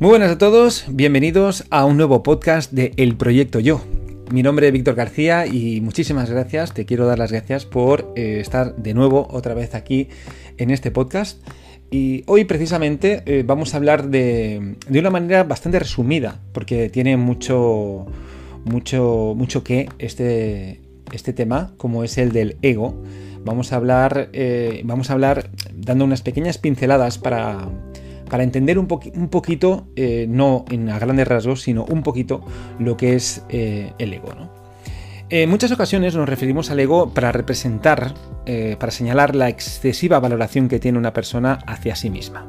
Muy 0.00 0.10
buenas 0.10 0.30
a 0.30 0.38
todos, 0.38 0.84
bienvenidos 0.88 1.64
a 1.70 1.84
un 1.84 1.96
nuevo 1.96 2.22
podcast 2.22 2.70
de 2.70 2.92
El 2.96 3.16
Proyecto 3.16 3.58
Yo. 3.58 3.80
Mi 4.30 4.44
nombre 4.44 4.68
es 4.68 4.72
Víctor 4.72 4.94
García 4.94 5.44
y 5.48 5.80
muchísimas 5.80 6.30
gracias, 6.30 6.72
te 6.72 6.86
quiero 6.86 7.04
dar 7.04 7.18
las 7.18 7.32
gracias 7.32 7.66
por 7.66 8.12
eh, 8.14 8.38
estar 8.38 8.76
de 8.76 8.94
nuevo 8.94 9.26
otra 9.28 9.54
vez 9.54 9.74
aquí 9.74 10.08
en 10.56 10.70
este 10.70 10.92
podcast. 10.92 11.44
Y 11.90 12.22
hoy 12.28 12.44
precisamente 12.44 13.24
eh, 13.26 13.42
vamos 13.44 13.74
a 13.74 13.78
hablar 13.78 14.08
de, 14.08 14.76
de, 14.88 15.00
una 15.00 15.10
manera 15.10 15.42
bastante 15.42 15.80
resumida, 15.80 16.38
porque 16.52 16.90
tiene 16.90 17.16
mucho, 17.16 18.06
mucho, 18.66 19.34
mucho 19.36 19.64
que 19.64 19.88
este, 19.98 20.80
este 21.10 21.32
tema, 21.32 21.72
como 21.76 22.04
es 22.04 22.18
el 22.18 22.30
del 22.30 22.56
ego. 22.62 23.02
Vamos 23.44 23.72
a 23.72 23.76
hablar, 23.76 24.28
eh, 24.32 24.80
vamos 24.84 25.10
a 25.10 25.14
hablar 25.14 25.50
dando 25.74 26.04
unas 26.04 26.22
pequeñas 26.22 26.56
pinceladas 26.56 27.18
para, 27.18 27.68
para 28.28 28.42
entender 28.42 28.78
un, 28.78 28.86
poquito, 28.86 29.88
eh, 29.96 30.26
no 30.28 30.64
en 30.70 30.88
a 30.88 30.98
grandes 30.98 31.26
rasgos, 31.26 31.62
sino 31.62 31.84
un 31.84 32.02
poquito 32.02 32.44
lo 32.78 32.96
que 32.96 33.14
es 33.14 33.42
eh, 33.48 33.92
el 33.98 34.12
ego. 34.12 34.28
En 35.30 35.50
muchas 35.50 35.72
ocasiones 35.72 36.14
nos 36.14 36.28
referimos 36.28 36.70
al 36.70 36.80
ego 36.80 37.12
para 37.12 37.32
representar, 37.32 38.14
eh, 38.46 38.76
para 38.78 38.92
señalar 38.92 39.34
la 39.34 39.48
excesiva 39.48 40.20
valoración 40.20 40.68
que 40.68 40.78
tiene 40.78 40.98
una 40.98 41.12
persona 41.12 41.58
hacia 41.66 41.96
sí 41.96 42.08
misma. 42.08 42.46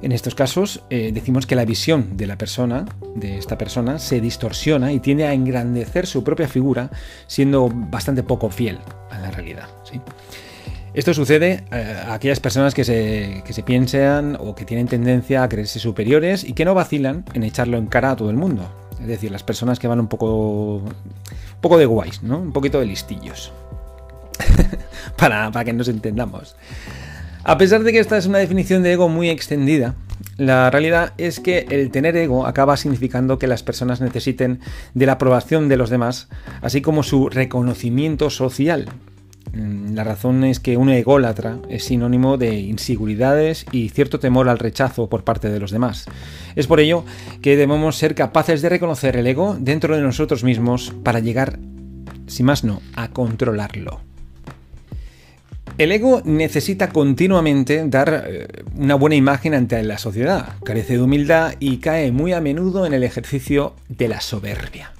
En 0.00 0.12
estos 0.12 0.36
casos 0.36 0.84
decimos 0.90 1.46
que 1.46 1.56
la 1.56 1.64
visión 1.64 2.16
de 2.16 2.28
la 2.28 2.38
persona, 2.38 2.84
de 3.16 3.36
esta 3.36 3.58
persona, 3.58 3.98
se 3.98 4.20
distorsiona 4.20 4.92
y 4.92 5.00
tiende 5.00 5.26
a 5.26 5.32
engrandecer 5.32 6.06
su 6.06 6.22
propia 6.22 6.46
figura, 6.46 6.90
siendo 7.26 7.68
bastante 7.68 8.22
poco 8.22 8.48
fiel 8.48 8.78
a 9.10 9.18
la 9.18 9.32
realidad. 9.32 9.66
¿sí? 9.82 10.00
Esto 10.98 11.14
sucede 11.14 11.62
eh, 11.70 12.02
a 12.08 12.14
aquellas 12.14 12.40
personas 12.40 12.74
que 12.74 12.82
se, 12.82 13.44
que 13.46 13.52
se 13.52 13.62
piensan 13.62 14.36
o 14.40 14.56
que 14.56 14.64
tienen 14.64 14.88
tendencia 14.88 15.44
a 15.44 15.48
creerse 15.48 15.78
superiores 15.78 16.42
y 16.42 16.54
que 16.54 16.64
no 16.64 16.74
vacilan 16.74 17.24
en 17.34 17.44
echarlo 17.44 17.78
en 17.78 17.86
cara 17.86 18.10
a 18.10 18.16
todo 18.16 18.30
el 18.30 18.36
mundo. 18.36 18.68
Es 19.00 19.06
decir, 19.06 19.30
las 19.30 19.44
personas 19.44 19.78
que 19.78 19.86
van 19.86 20.00
un 20.00 20.08
poco, 20.08 20.78
un 20.78 20.92
poco 21.60 21.78
de 21.78 21.86
guays, 21.86 22.24
¿no? 22.24 22.40
Un 22.40 22.52
poquito 22.52 22.80
de 22.80 22.86
listillos. 22.86 23.52
para, 25.16 25.52
para 25.52 25.64
que 25.64 25.72
nos 25.72 25.86
entendamos. 25.86 26.56
A 27.44 27.56
pesar 27.58 27.84
de 27.84 27.92
que 27.92 28.00
esta 28.00 28.18
es 28.18 28.26
una 28.26 28.38
definición 28.38 28.82
de 28.82 28.94
ego 28.94 29.08
muy 29.08 29.30
extendida, 29.30 29.94
la 30.36 30.68
realidad 30.68 31.12
es 31.16 31.38
que 31.38 31.66
el 31.70 31.92
tener 31.92 32.16
ego 32.16 32.44
acaba 32.44 32.76
significando 32.76 33.38
que 33.38 33.46
las 33.46 33.62
personas 33.62 34.00
necesiten 34.00 34.58
de 34.94 35.06
la 35.06 35.12
aprobación 35.12 35.68
de 35.68 35.76
los 35.76 35.90
demás, 35.90 36.26
así 36.60 36.82
como 36.82 37.04
su 37.04 37.28
reconocimiento 37.28 38.30
social, 38.30 38.88
la 39.52 40.04
razón 40.04 40.44
es 40.44 40.60
que 40.60 40.76
un 40.76 40.90
ególatra 40.90 41.58
es 41.68 41.84
sinónimo 41.84 42.36
de 42.36 42.54
inseguridades 42.54 43.66
y 43.72 43.88
cierto 43.88 44.18
temor 44.18 44.48
al 44.48 44.58
rechazo 44.58 45.08
por 45.08 45.24
parte 45.24 45.50
de 45.50 45.60
los 45.60 45.70
demás. 45.70 46.06
Es 46.54 46.66
por 46.66 46.80
ello 46.80 47.04
que 47.42 47.56
debemos 47.56 47.96
ser 47.96 48.14
capaces 48.14 48.62
de 48.62 48.68
reconocer 48.68 49.16
el 49.16 49.26
ego 49.26 49.56
dentro 49.58 49.96
de 49.96 50.02
nosotros 50.02 50.44
mismos 50.44 50.92
para 51.02 51.20
llegar, 51.20 51.58
si 52.26 52.42
más 52.42 52.64
no, 52.64 52.82
a 52.94 53.08
controlarlo. 53.08 54.00
El 55.78 55.92
ego 55.92 56.22
necesita 56.24 56.88
continuamente 56.88 57.84
dar 57.86 58.24
eh, 58.26 58.48
una 58.76 58.96
buena 58.96 59.14
imagen 59.14 59.54
ante 59.54 59.80
la 59.84 59.96
sociedad, 59.98 60.54
carece 60.64 60.94
de 60.94 61.02
humildad 61.02 61.54
y 61.60 61.76
cae 61.76 62.10
muy 62.10 62.32
a 62.32 62.40
menudo 62.40 62.84
en 62.84 62.94
el 62.94 63.04
ejercicio 63.04 63.76
de 63.88 64.08
la 64.08 64.20
soberbia. 64.20 64.92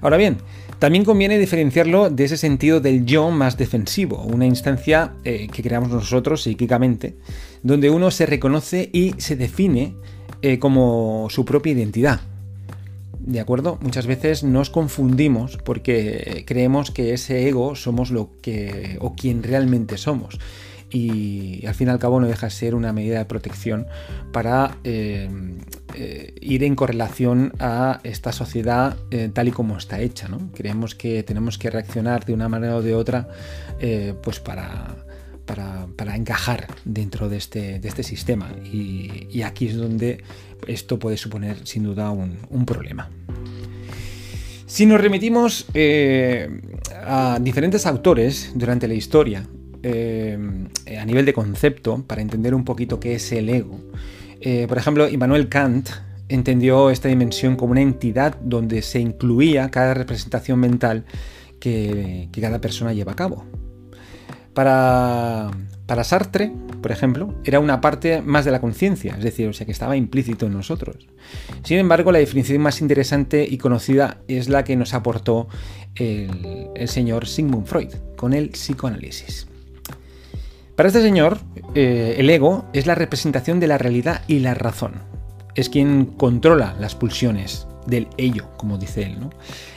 Ahora 0.00 0.16
bien, 0.16 0.38
también 0.80 1.04
conviene 1.04 1.38
diferenciarlo 1.38 2.08
de 2.08 2.24
ese 2.24 2.38
sentido 2.38 2.80
del 2.80 3.04
yo 3.04 3.30
más 3.30 3.58
defensivo, 3.58 4.22
una 4.22 4.46
instancia 4.46 5.12
eh, 5.24 5.46
que 5.52 5.62
creamos 5.62 5.90
nosotros 5.90 6.42
psíquicamente, 6.42 7.16
donde 7.62 7.90
uno 7.90 8.10
se 8.10 8.24
reconoce 8.24 8.88
y 8.90 9.14
se 9.18 9.36
define 9.36 9.94
eh, 10.40 10.58
como 10.58 11.28
su 11.28 11.44
propia 11.44 11.74
identidad. 11.74 12.20
¿De 13.18 13.40
acuerdo? 13.40 13.78
Muchas 13.82 14.06
veces 14.06 14.42
nos 14.42 14.70
confundimos 14.70 15.58
porque 15.58 16.44
creemos 16.46 16.90
que 16.90 17.12
ese 17.12 17.46
ego 17.46 17.76
somos 17.76 18.10
lo 18.10 18.30
que 18.40 18.96
o 19.00 19.14
quien 19.14 19.42
realmente 19.42 19.98
somos 19.98 20.40
y 20.90 21.64
al 21.66 21.74
fin 21.74 21.88
y 21.88 21.90
al 21.90 21.98
cabo 21.98 22.20
no 22.20 22.26
deja 22.26 22.46
de 22.46 22.50
ser 22.50 22.74
una 22.74 22.92
medida 22.92 23.18
de 23.18 23.24
protección 23.24 23.86
para 24.32 24.76
eh, 24.84 25.28
eh, 25.94 26.34
ir 26.40 26.64
en 26.64 26.74
correlación 26.74 27.52
a 27.58 28.00
esta 28.02 28.32
sociedad 28.32 28.96
eh, 29.10 29.30
tal 29.32 29.48
y 29.48 29.50
como 29.52 29.76
está 29.76 30.00
hecha. 30.00 30.28
¿no? 30.28 30.50
Creemos 30.52 30.94
que 30.94 31.22
tenemos 31.22 31.58
que 31.58 31.70
reaccionar 31.70 32.24
de 32.24 32.32
una 32.32 32.48
manera 32.48 32.76
o 32.76 32.82
de 32.82 32.94
otra 32.94 33.28
pues 34.22 34.40
para, 34.40 34.94
para, 35.46 36.14
encajar 36.14 36.66
dentro 36.84 37.30
de 37.30 37.38
este, 37.38 37.78
de 37.78 37.88
este 37.88 38.02
sistema 38.02 38.50
y, 38.62 39.40
aquí 39.42 39.68
es 39.68 39.76
donde 39.76 40.22
esto 40.66 40.98
puede 40.98 41.16
suponer 41.16 41.66
sin 41.66 41.84
duda 41.84 42.10
un, 42.10 42.36
un 42.50 42.66
problema. 42.66 43.08
Si 44.66 44.84
nos 44.84 45.00
remitimos 45.00 45.66
a 46.94 47.38
diferentes 47.40 47.86
autores 47.86 48.52
durante 48.54 48.86
la 48.86 48.94
historia, 48.94 49.48
Em, 49.82 50.68
a 50.98 51.04
nivel 51.06 51.24
de 51.24 51.32
concepto, 51.32 52.04
para 52.06 52.20
entender 52.20 52.54
un 52.54 52.64
poquito 52.64 53.00
qué 53.00 53.14
es 53.14 53.32
el 53.32 53.48
ego. 53.48 53.80
Eh, 54.40 54.66
por 54.68 54.76
ejemplo, 54.76 55.08
Immanuel 55.08 55.48
Kant 55.48 55.88
entendió 56.28 56.90
esta 56.90 57.08
dimensión 57.08 57.56
como 57.56 57.72
una 57.72 57.80
entidad 57.80 58.36
donde 58.42 58.82
se 58.82 59.00
incluía 59.00 59.70
cada 59.70 59.94
representación 59.94 60.60
mental 60.60 61.04
que, 61.60 62.28
cada 62.38 62.60
persona 62.60 62.92
lleva 62.92 63.12
a 63.12 63.16
cabo. 63.16 63.46
Para, 64.52 65.50
para, 65.86 66.04
Sartre, 66.04 66.52
por 66.82 66.92
ejemplo, 66.92 67.34
era 67.44 67.58
una 67.58 67.80
parte 67.80 68.20
más 68.20 68.44
de 68.44 68.50
la 68.50 68.60
conciencia, 68.60 69.14
es 69.16 69.24
decir, 69.24 69.48
o 69.48 69.52
sea 69.54 69.64
que 69.64 69.72
estaba 69.72 69.96
implícito 69.96 70.46
en 70.46 70.52
nosotros. 70.52 71.08
Sin 71.64 71.78
embargo, 71.78 72.12
la 72.12 72.18
definición 72.18 72.60
más 72.60 72.82
interesante 72.82 73.46
y 73.48 73.56
conocida 73.56 74.18
es 74.28 74.50
la 74.50 74.62
que 74.62 74.76
nos 74.76 74.92
aportó 74.92 75.48
el 75.94 76.88
señor 76.88 77.26
Sigmund 77.26 77.66
Freud 77.66 77.94
con 78.16 78.34
el 78.34 78.50
psicoanálisis. 78.50 79.49
Para 80.80 80.88
este 80.88 81.02
señor, 81.02 81.36
eh, 81.74 82.14
el 82.16 82.30
ego 82.30 82.64
es 82.72 82.86
la 82.86 82.94
representación 82.94 83.60
de 83.60 83.66
la 83.66 83.76
realidad 83.76 84.22
y 84.26 84.38
la 84.38 84.54
razón. 84.54 84.94
Es 85.54 85.68
quien 85.68 86.06
controla 86.06 86.74
las 86.80 86.94
pulsiones 86.94 87.66
del 87.84 88.08
ello, 88.16 88.48
como 88.56 88.78
dice 88.78 89.02
él, 89.02 89.20
¿no? 89.20 89.28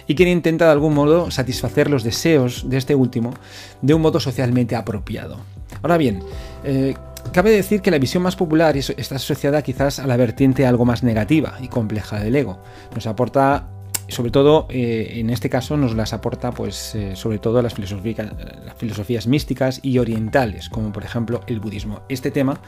y 0.08 0.16
quien 0.16 0.30
intenta 0.30 0.64
de 0.64 0.72
algún 0.72 0.94
modo 0.94 1.30
satisfacer 1.30 1.90
los 1.90 2.06
deseos 2.06 2.70
de 2.70 2.78
este 2.78 2.96
último 2.96 3.34
de 3.82 3.94
un 3.94 4.02
modo 4.02 4.22
socialmente 4.22 4.78
apropiado. 4.78 5.40
Ahora 5.82 5.98
bien, 5.98 6.24
eh, 6.64 6.94
cabe 7.34 7.52
decir 7.52 7.82
que 7.82 7.92
la 7.92 8.00
visión 8.00 8.24
más 8.24 8.38
popular 8.38 8.78
está 8.78 9.16
asociada 9.16 9.62
quizás 9.62 10.00
a 10.00 10.08
la 10.08 10.16
vertiente 10.16 10.66
algo 10.66 10.86
más 10.86 11.04
negativa 11.04 11.58
y 11.60 11.68
compleja 11.68 12.22
del 12.22 12.38
ego. 12.38 12.60
Nos 12.96 13.08
aporta 13.08 13.68
sobre 14.08 14.32
todo 14.32 14.68
eh, 14.70 15.14
en 15.16 15.30
este 15.30 15.50
caso 15.50 15.78
nos 15.78 15.96
las 15.96 16.14
aporta 16.14 16.52
pues 16.52 16.96
eh, 16.96 17.16
sobre 17.16 17.40
todo 17.40 17.62
las, 17.62 17.74
filosofías 17.74 19.28
místicas 19.28 19.80
y 19.82 19.98
orientales 19.98 20.70
como 20.70 20.92
por 20.92 21.04
ejemplo 21.04 21.42
el 21.48 21.60
budismo. 21.60 22.02
Este 22.10 22.32
tema 22.32 22.60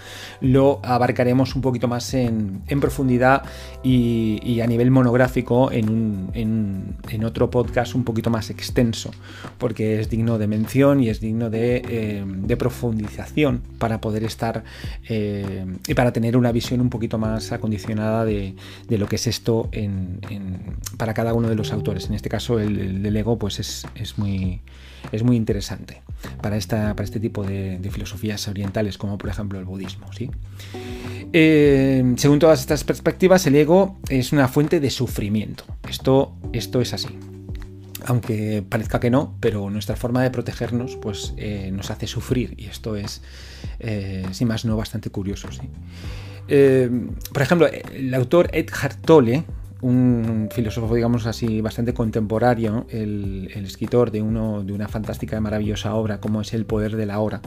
lo 0.42 0.80
abarcaremos 0.84 1.56
un 1.56 1.62
poquito 1.62 1.88
más 1.88 2.14
en, 2.14 2.64
profundidad 2.80 3.44
y, 3.84 4.60
a 4.60 4.68
nivel 4.68 4.92
monográfico 4.92 5.72
en, 5.72 6.30
en, 6.34 7.24
otro 7.26 7.50
podcast 7.50 7.96
un 7.96 8.04
poquito 8.04 8.30
más 8.30 8.50
extenso 8.50 9.12
porque 9.58 10.00
es 10.00 10.10
digno 10.10 10.38
de 10.38 10.48
mención 10.48 11.02
y 11.02 11.10
es 11.10 11.20
digno 11.20 11.50
de, 11.50 11.82
eh, 11.88 12.56
profundización 12.56 13.62
para 13.80 14.00
poder 14.00 14.24
estar 14.24 14.64
y 15.10 15.94
para 15.94 16.14
tener 16.14 16.38
una 16.38 16.52
visión 16.52 16.80
un 16.80 16.90
poquito 16.90 17.18
más 17.18 17.52
acondicionada 17.52 18.24
de, 18.24 18.56
lo 18.90 19.08
que 19.08 19.18
es 19.18 19.28
esto 19.28 19.70
para 20.98 21.14
cada 21.14 21.25
uno 21.34 21.50
de 21.50 21.56
los 21.56 21.72
autores. 21.72 22.08
En 22.08 22.14
este 22.14 22.30
caso, 22.30 22.60
el, 22.60 23.02
del 23.02 23.18
ego, 23.18 23.38
pues 23.38 23.60
es, 23.60 24.18
muy, 24.18 24.62
es 25.12 25.24
muy 25.24 25.36
interesante 25.36 26.02
para, 26.42 26.58
esta, 26.58 26.96
para 26.96 27.04
este 27.04 27.20
tipo 27.20 27.44
de, 27.44 27.80
filosofías 27.92 28.48
orientales, 28.48 28.98
como 28.98 29.18
por 29.18 29.30
ejemplo 29.30 29.60
el 29.60 29.66
budismo. 29.66 30.12
¿sí? 30.14 30.30
Eh, 31.34 32.14
según 32.18 32.40
todas 32.40 32.60
estas 32.62 32.84
perspectivas, 32.84 33.46
el 33.48 33.56
ego 33.56 33.98
es 34.10 34.32
una 34.32 34.48
fuente 34.48 34.80
de 34.80 34.90
sufrimiento. 34.90 35.66
Esto, 35.90 36.34
esto 36.54 36.82
es 36.82 36.94
así. 36.94 37.18
Aunque 38.08 38.64
parezca 38.68 39.00
que 39.00 39.10
no, 39.10 39.36
pero 39.40 39.70
nuestra 39.72 39.96
forma 39.96 40.22
de 40.22 40.30
protegernos 40.30 40.96
pues, 40.98 41.34
eh, 41.38 41.72
nos 41.74 41.90
hace 41.90 42.06
sufrir 42.06 42.54
y 42.58 42.66
esto 42.66 42.96
es, 42.96 43.22
eh, 43.80 44.26
sin 44.32 44.48
más 44.48 44.64
no, 44.66 44.78
bastante 44.78 45.10
curioso. 45.10 45.50
¿sí? 45.52 45.62
por 47.34 47.42
ejemplo, 47.42 47.68
el 47.68 48.14
autor 48.14 48.52
Edhard 48.54 48.98
Tolle 49.02 49.46
un 49.82 50.50
filósofo, 50.52 50.94
digamos 50.96 51.26
así, 51.26 51.62
bastante 51.62 51.94
contemporáneo, 51.94 52.86
el, 52.90 53.52
escritor 53.54 54.12
de, 54.12 54.22
uno, 54.22 54.64
de 54.64 54.74
una 54.74 54.88
fantástica 54.88 55.38
y 55.38 55.42
maravillosa 55.42 55.96
obra 55.96 56.20
como 56.20 56.42
es 56.42 56.54
El 56.54 56.66
poder 56.66 56.96
de 56.96 57.06
la 57.06 57.20
hora. 57.20 57.42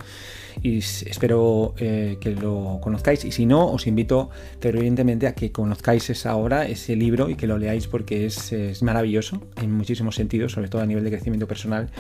Y 0.63 0.79
espero 0.79 1.75
eh, 1.79 2.19
que 2.21 2.31
lo 2.35 2.79
conozcáis. 2.83 3.25
Y 3.25 3.33
si 3.33 3.47
no, 3.47 3.67
os 3.67 3.87
invito 3.87 4.31
fervientemente 4.61 5.27
a 5.27 5.35
que 5.35 5.53
conozcáis 5.53 6.11
esa 6.11 6.37
obra, 6.37 6.67
ese 6.67 6.97
libro, 6.97 7.31
y 7.31 7.37
que 7.37 7.47
lo 7.47 7.59
leáis 7.59 7.87
porque 7.87 8.27
es, 8.27 8.83
maravilloso 8.83 9.43
en 9.57 9.73
muchísimos 9.73 10.15
sentidos, 10.17 10.53
sobre 10.53 10.69
todo 10.69 10.83
a 10.83 10.87
nivel 10.87 11.05
de 11.05 11.11
crecimiento 11.11 11.47
personal 11.47 11.91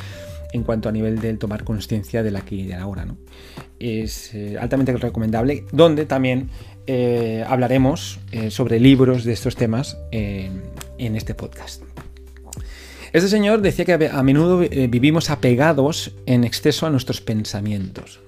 en 0.52 0.62
cuanto 0.62 0.88
a 0.88 0.92
nivel 0.92 1.20
del 1.20 1.38
tomar 1.38 1.62
conciencia 1.62 2.22
del 2.22 2.36
aquí 2.36 2.62
y 2.62 2.66
de 2.66 2.74
ahora. 2.74 3.04
¿no? 3.04 3.18
Es 3.78 4.34
eh, 4.34 4.56
altamente 4.58 4.96
recomendable, 4.96 5.64
donde 5.72 6.06
también 6.06 6.48
eh, 6.88 7.44
hablaremos 7.46 8.18
eh, 8.32 8.50
sobre 8.50 8.80
libros 8.80 9.22
de 9.22 9.32
estos 9.32 9.54
temas 9.54 9.96
en 10.10 11.14
este 11.16 11.34
podcast. 11.34 11.82
Este 13.12 13.28
señor 13.28 13.60
decía 13.62 13.84
que 13.84 14.10
a 14.10 14.22
menudo 14.22 14.58
vivimos 14.58 15.30
apegados 15.30 16.12
en 16.26 16.42
exceso 16.44 16.86
a 16.86 16.90
nuestros 16.90 17.20
pensamientos 17.20 18.20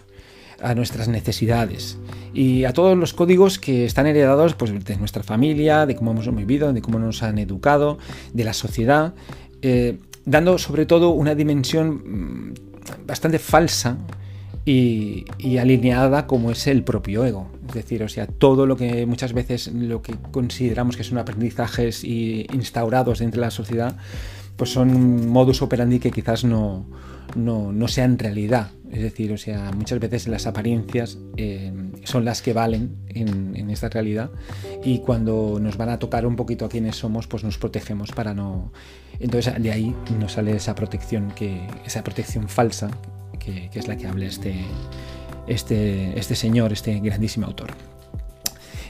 a 0.62 0.74
nuestras 0.74 1.08
necesidades 1.08 1.98
y 2.32 2.64
a 2.64 2.72
todos 2.72 2.96
los 2.96 3.12
códigos 3.14 3.58
que 3.58 3.84
están 3.84 4.06
heredados 4.06 4.54
pues, 4.54 4.84
de 4.84 4.96
nuestra 4.96 5.22
familia, 5.22 5.86
de 5.86 5.96
cómo 5.96 6.12
hemos 6.12 6.34
vivido, 6.34 6.72
de 6.72 6.82
cómo 6.82 6.98
nos 6.98 7.22
han 7.22 7.38
educado, 7.38 7.98
de 8.32 8.44
la 8.44 8.52
sociedad, 8.52 9.14
eh, 9.62 9.98
dando 10.24 10.58
sobre 10.58 10.86
todo 10.86 11.10
una 11.10 11.34
dimensión 11.34 12.50
mm, 12.50 12.54
bastante 13.06 13.38
falsa 13.38 13.98
y, 14.64 15.24
alineada 15.58 16.26
como 16.26 16.50
es 16.50 16.66
el 16.66 16.84
propio 16.84 17.24
ego. 17.24 17.50
Es 17.70 17.74
decir, 17.74 18.02
o 18.02 18.08
sea, 18.08 18.26
todo 18.26 18.66
lo 18.66 18.76
que 18.76 19.06
muchas 19.06 19.32
veces 19.32 19.72
lo 19.72 20.02
que 20.02 20.14
consideramos 20.30 20.96
que 20.96 21.04
son 21.04 21.18
aprendizajes 21.18 22.04
instaurados 22.04 23.20
dentro 23.20 23.40
de 23.40 23.46
la 23.46 23.50
sociedad, 23.50 23.96
pues 24.56 24.70
son 24.70 25.28
modus 25.28 25.62
operandi 25.62 26.00
que 26.00 26.10
quizás 26.10 26.44
no, 26.44 26.86
no, 27.36 27.72
no 27.72 27.88
sean 27.88 28.18
realidad. 28.18 28.72
Es 28.90 29.02
decir, 29.02 29.32
o 29.32 29.38
sea, 29.38 29.70
muchas 29.72 30.00
veces 30.00 30.26
las 30.26 30.46
apariencias 30.46 31.18
eh, 31.36 31.72
son 32.02 32.24
las 32.24 32.42
que 32.42 32.52
valen 32.52 32.96
en, 33.08 33.70
esta 33.70 33.88
realidad 33.88 34.30
y 34.82 34.98
cuando 34.98 35.58
nos 35.60 35.76
van 35.76 35.90
a 35.90 36.00
tocar 36.00 36.26
un 36.26 36.34
poquito 36.34 36.64
a 36.64 36.68
quienes 36.68 36.96
somos, 36.96 37.28
pues 37.28 37.44
nos 37.44 37.56
protegemos 37.56 38.10
para 38.10 38.34
no... 38.34 38.72
Entonces 39.20 39.62
de 39.62 39.70
ahí 39.70 39.94
nos 40.18 40.32
sale 40.32 40.56
esa 40.56 40.74
protección, 40.74 41.30
que, 41.36 41.68
esa 41.86 42.02
protección 42.02 42.48
falsa, 42.48 42.90
que, 43.38 43.70
es 43.72 43.86
la 43.86 43.96
que 43.96 44.08
habla 44.08 44.26
este, 44.26 44.56
este, 45.50 46.18
este 46.18 46.34
señor, 46.34 46.72
este 46.72 47.00
grandísimo 47.00 47.46
autor. 47.46 47.70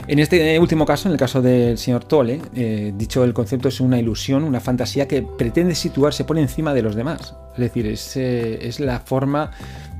En 0.07 0.19
este 0.19 0.57
último 0.59 0.85
caso, 0.85 1.07
en 1.07 1.13
el 1.13 1.19
caso 1.19 1.41
del 1.41 1.77
señor 1.77 2.05
Tolle, 2.05 2.41
eh, 2.55 2.91
dicho 2.95 3.23
el 3.23 3.33
concepto 3.33 3.67
es 3.67 3.79
una 3.79 3.99
ilusión, 3.99 4.43
una 4.43 4.59
fantasía 4.59 5.07
que 5.07 5.21
pretende 5.21 5.75
situarse 5.75 6.23
por 6.23 6.37
encima 6.37 6.73
de 6.73 6.81
los 6.81 6.95
demás. 6.95 7.35
Es 7.53 7.59
decir, 7.59 7.85
es, 7.85 8.13
eh, 8.15 8.71
la 8.79 8.99
forma 8.99 9.51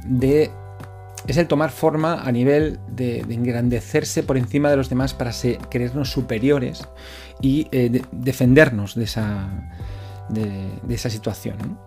de 0.05 0.49
es 1.27 1.37
el 1.37 1.47
tomar 1.47 1.69
forma 1.69 2.23
a 2.23 2.31
nivel 2.31 2.79
de, 2.89 3.19
engrandecerse 3.19 4.23
por 4.23 4.37
encima 4.37 4.71
de 4.71 4.77
los 4.77 4.89
demás 4.89 5.13
para 5.13 5.31
creernos 5.69 6.09
superiores 6.09 6.87
y 7.41 7.67
eh, 7.71 8.01
defendernos 8.11 8.95
de 8.95 9.03
esa, 9.03 9.49
de, 10.29 10.95
esa 10.95 11.11
situación. 11.11 11.77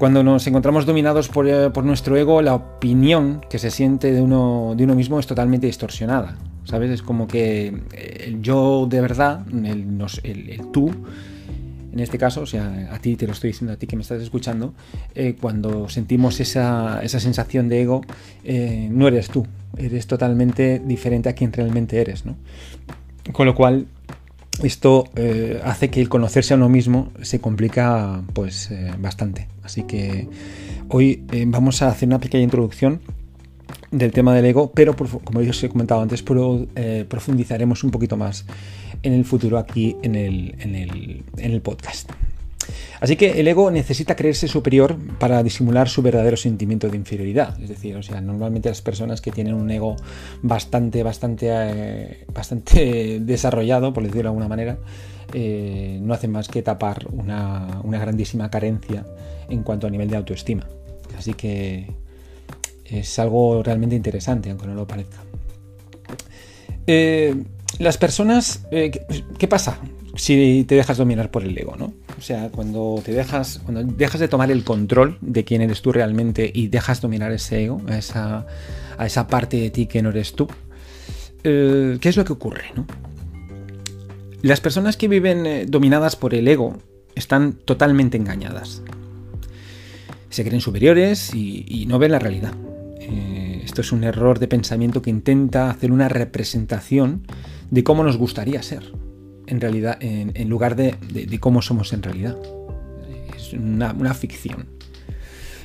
Cuando 0.00 0.24
nos 0.24 0.46
encontramos 0.46 0.86
dominados 0.86 1.28
por, 1.28 1.72
por, 1.72 1.84
nuestro 1.84 2.16
ego, 2.16 2.40
la 2.40 2.54
opinión 2.54 3.42
que 3.50 3.58
se 3.58 3.70
siente 3.70 4.12
de 4.12 4.22
uno, 4.22 4.72
de 4.74 4.84
uno 4.84 4.94
mismo 4.94 5.20
es 5.20 5.26
totalmente 5.26 5.66
distorsionada. 5.66 6.38
¿Sabes? 6.64 6.90
Es 6.90 7.02
como 7.02 7.28
que 7.28 7.82
el 7.92 8.40
yo 8.40 8.86
de 8.88 8.98
verdad, 9.02 9.44
el, 9.52 10.00
el, 10.22 10.70
tú, 10.72 10.90
en 11.92 12.00
este 12.00 12.16
caso, 12.16 12.40
o 12.40 12.46
sea, 12.46 12.88
a 12.90 12.98
ti 12.98 13.14
te 13.16 13.26
lo 13.26 13.34
estoy 13.34 13.50
diciendo, 13.50 13.74
a 13.74 13.76
ti 13.76 13.86
que 13.86 13.96
me 13.96 14.00
estás 14.00 14.22
escuchando, 14.22 14.72
eh, 15.14 15.36
cuando 15.38 15.90
sentimos 15.90 16.40
esa, 16.40 17.02
esa, 17.02 17.20
sensación 17.20 17.68
de 17.68 17.82
ego, 17.82 18.00
eh, 18.42 18.88
no 18.90 19.06
eres 19.06 19.28
tú, 19.28 19.46
eres 19.76 20.06
totalmente 20.06 20.78
diferente 20.82 21.28
a 21.28 21.34
quien 21.34 21.52
realmente 21.52 22.00
eres, 22.00 22.24
¿no? 22.24 22.36
Con 23.32 23.44
lo 23.44 23.54
cual, 23.54 23.86
esto 24.62 25.04
eh, 25.16 25.60
hace 25.64 25.90
que 25.90 26.00
el 26.00 26.08
conocerse 26.08 26.54
a 26.54 26.56
uno 26.56 26.68
mismo 26.68 27.12
se 27.22 27.40
complica 27.40 28.22
pues 28.32 28.70
bastante. 28.98 29.48
Así 29.62 29.84
que 29.84 30.28
hoy 30.88 31.24
vamos 31.46 31.82
a 31.82 31.88
hacer 31.88 32.08
una 32.08 32.18
pequeña 32.18 32.44
introducción 32.44 33.00
del 33.90 34.12
tema 34.12 34.34
del 34.34 34.44
ego, 34.44 34.72
pero 34.72 34.94
como 34.96 35.40
os 35.40 35.64
he 35.64 35.68
comentado 35.68 36.00
antes, 36.00 36.24
eh, 36.76 37.04
profundizaremos 37.08 37.82
un 37.84 37.90
poquito 37.90 38.16
más 38.16 38.44
en 39.02 39.12
el 39.12 39.24
futuro 39.24 39.58
aquí 39.58 39.96
en 40.02 40.14
el, 40.14 40.54
en 40.58 41.52
el, 41.52 41.60
podcast. 41.60 42.10
Así 43.00 43.16
que 43.16 43.40
el 43.40 43.48
ego 43.48 43.70
necesita 43.70 44.16
creerse 44.16 44.48
superior 44.48 44.96
para 45.18 45.42
disimular 45.42 45.88
su 45.88 46.02
verdadero 46.02 46.36
sentimiento 46.36 46.88
de 46.88 46.96
inferioridad. 46.96 47.60
Es 47.60 47.68
decir, 47.68 47.96
o 47.96 48.02
sea, 48.02 48.20
normalmente 48.20 48.68
las 48.68 48.82
personas 48.82 49.20
que 49.20 49.32
tienen 49.32 49.54
un 49.54 49.70
ego 49.70 49.96
bastante, 50.42 51.02
bastante, 51.02 51.48
eh, 51.50 52.24
bastante 52.32 53.20
desarrollado, 53.22 53.92
por 53.92 54.02
decirlo 54.02 54.22
de 54.22 54.28
alguna 54.28 54.48
manera, 54.48 54.78
eh, 55.32 55.98
no 56.02 56.14
hacen 56.14 56.32
más 56.32 56.48
que 56.48 56.62
tapar 56.62 57.06
una, 57.12 57.80
grandísima 57.84 58.50
carencia 58.50 59.04
en 59.48 59.62
cuanto 59.62 59.86
a 59.86 59.90
nivel 59.90 60.08
de 60.10 60.16
autoestima. 60.16 60.66
Así 61.16 61.34
que 61.34 61.86
es 62.84 63.18
algo 63.18 63.62
realmente 63.62 63.94
interesante, 63.94 64.50
aunque 64.50 64.66
no 64.66 64.74
lo 64.74 64.86
parezca. 64.86 65.18
Eh, 66.86 67.34
las 67.78 67.98
personas, 67.98 68.66
¿qué, 68.70 69.48
pasa 69.48 69.78
si 70.16 70.64
te 70.66 70.74
dejas 70.74 70.98
dominar 70.98 71.30
por 71.30 71.44
el 71.44 71.56
ego, 71.56 71.76
no? 71.76 71.92
O 72.20 72.22
sea, 72.22 72.50
cuando 72.50 73.00
te 73.02 73.12
dejas, 73.12 73.62
cuando 73.64 73.82
dejas 73.82 74.20
de 74.20 74.28
tomar 74.28 74.50
el 74.50 74.62
control 74.62 75.16
de 75.22 75.42
quién 75.42 75.62
eres 75.62 75.80
tú 75.80 75.90
realmente 75.90 76.50
y 76.52 76.68
dejas 76.68 77.00
dominar 77.00 77.32
ese 77.32 77.64
ego, 77.64 77.80
a 77.88 77.96
esa, 77.96 78.46
a 78.98 79.06
esa 79.06 79.26
parte 79.26 79.56
de 79.56 79.70
ti 79.70 79.86
que 79.86 80.02
no 80.02 80.10
eres 80.10 80.34
tú, 80.34 80.46
eh, 81.44 81.96
¿qué 81.98 82.08
es 82.10 82.18
lo 82.18 82.26
que 82.26 82.34
ocurre? 82.34 82.66
Las 84.42 84.60
personas 84.60 84.98
que 84.98 85.08
viven 85.08 85.70
dominadas 85.70 86.14
por 86.14 86.34
el 86.34 86.46
ego 86.46 86.76
están 87.14 87.54
totalmente 87.54 88.18
engañadas. 88.18 88.82
Se 90.28 90.44
creen 90.44 90.60
superiores 90.60 91.34
y 91.34 91.86
no 91.88 91.98
ven 91.98 92.12
la 92.12 92.18
realidad. 92.18 92.52
Eh, 93.00 93.62
esto 93.64 93.80
es 93.80 93.92
un 93.92 94.04
error 94.04 94.38
de 94.38 94.46
pensamiento 94.46 95.00
que 95.00 95.08
intenta 95.08 95.70
hacer 95.70 95.90
una 95.90 96.10
representación 96.10 97.26
de 97.70 97.82
cómo 97.82 98.04
nos 98.04 98.18
gustaría 98.18 98.62
ser, 98.62 98.92
en 99.50 99.60
realidad, 99.60 99.98
en, 100.00 100.48
lugar 100.48 100.76
de, 100.76 100.96
cómo 101.40 101.60
somos 101.60 101.92
en 101.92 102.02
realidad. 102.02 102.36
Es 103.36 103.52
una 103.52 104.14
ficción. 104.14 104.80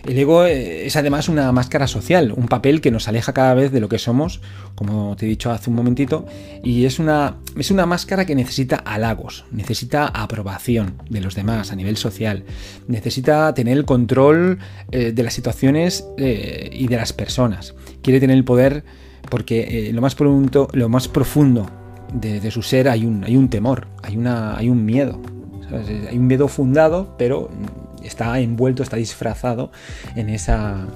El 0.05 0.19
ego 0.19 0.45
eh, 0.45 0.85
es 0.85 0.95
además 0.95 1.29
una 1.29 1.51
máscara 1.51 1.87
social, 1.87 2.31
un 2.31 2.47
papel 2.47 2.79
que 2.79 2.91
nos 2.91 3.07
aleja 3.07 3.33
cada 3.33 3.55
vez 3.55 3.71
de 3.71 3.79
lo 3.79 3.89
que 3.89 3.97
somos, 3.97 4.39
como 4.75 5.15
te 5.15 5.25
he 5.25 5.29
dicho 5.29 5.49
hace 5.49 5.71
un 5.71 5.75
momentito, 5.75 6.27
y 6.63 6.85
es 6.85 6.99
una, 6.99 7.37
es 7.57 7.71
una 7.71 7.87
máscara 7.87 8.25
que 8.25 8.35
necesita 8.35 8.75
halagos, 8.75 9.45
necesita 9.51 10.05
aprobación 10.05 11.01
de 11.09 11.21
los 11.21 11.33
demás 11.33 11.71
a 11.71 11.75
nivel 11.75 11.97
social, 11.97 12.43
necesita 12.87 13.51
tener 13.55 13.77
el 13.77 13.85
control 13.85 14.59
eh, 14.91 15.11
de 15.11 15.23
las 15.23 15.33
situaciones 15.33 16.05
eh, 16.17 16.69
y 16.71 16.87
de 16.87 16.97
las 16.97 17.11
personas, 17.11 17.73
quiere 18.03 18.19
tener 18.19 18.37
el 18.37 18.45
poder 18.45 18.83
porque 19.31 19.89
lo, 19.91 20.01
más 20.01 20.15
lo 20.19 20.89
más 20.89 21.07
profundo 21.07 21.67
de, 22.15 22.51
su 22.51 22.61
ser 22.61 22.87
hay 22.89 23.05
un, 23.05 23.49
temor, 23.49 23.87
hay, 24.03 24.17
un 24.17 24.85
miedo, 24.85 25.19
hay 26.09 26.17
un 26.17 26.27
miedo 26.27 26.47
fundado, 26.47 27.15
pero 27.17 27.49
está 28.03 28.39
envuelto, 28.39 28.83
está 28.83 28.97
disfrazado 28.97 29.71
en 30.15 30.29
esa, 30.29 30.87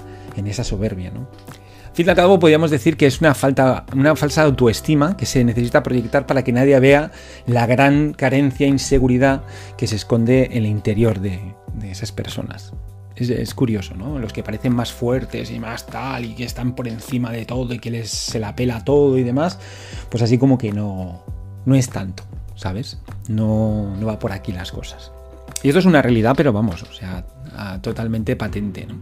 soberbia. 0.63 1.09
Al 1.09 1.95
fin 1.95 2.05
y 2.05 2.09
al 2.09 2.15
cabo, 2.15 2.39
podríamos 2.39 2.71
decir 2.71 2.95
que 2.95 3.07
es 3.07 3.19
una 3.19 3.35
falsa 3.35 4.41
autoestima 4.41 5.17
que 5.17 5.25
se 5.25 5.43
necesita 5.43 5.83
proyectar 5.83 6.25
para 6.25 6.43
que 6.43 6.53
nadie 6.53 6.79
vea 6.79 7.11
la 7.45 7.65
gran 7.65 8.13
carencia 8.13 8.65
e 8.65 8.69
inseguridad 8.69 9.43
que 9.77 9.87
se 9.87 9.95
esconde 9.95 10.45
en 10.51 10.57
el 10.59 10.67
interior 10.67 11.19
de, 11.19 11.39
esas 11.83 12.11
personas. 12.11 12.73
Es, 13.19 13.53
curioso, 13.53 13.95
¿no? 13.95 14.17
Los 14.17 14.31
que 14.31 14.43
parecen 14.43 14.73
más 14.73 14.93
fuertes 14.93 15.51
y 15.51 15.59
más 15.59 15.85
tal 15.85 16.23
y 16.23 16.35
que 16.35 16.45
están 16.45 16.73
por 16.73 16.87
encima 16.87 17.31
de 17.31 17.45
todo 17.45 17.73
y 17.73 17.79
que 17.79 17.91
les 17.91 18.09
se 18.09 18.39
la 18.39 18.55
pela 18.55 18.83
todo 18.85 19.17
y 19.17 19.23
demás, 19.23 19.59
pues 20.09 20.23
así 20.23 20.37
como 20.37 20.57
que 20.57 20.71
no, 20.71 21.23
no 21.65 21.75
es 21.75 21.89
tanto, 21.89 22.23
¿sabes? 22.55 22.99
No, 23.27 23.93
no 23.97 24.05
va 24.05 24.19
por 24.19 24.31
aquí 24.31 24.53
las 24.53 24.71
cosas. 24.71 25.11
Y 25.63 25.67
esto 25.67 25.79
es 25.79 25.85
una 25.85 26.01
realidad, 26.01 26.33
pero 26.37 26.53
vamos, 26.53 26.83
o 26.83 26.93
sea, 26.93 27.25
totalmente 27.81 28.37
patente. 28.37 28.85
¿no? 28.85 28.95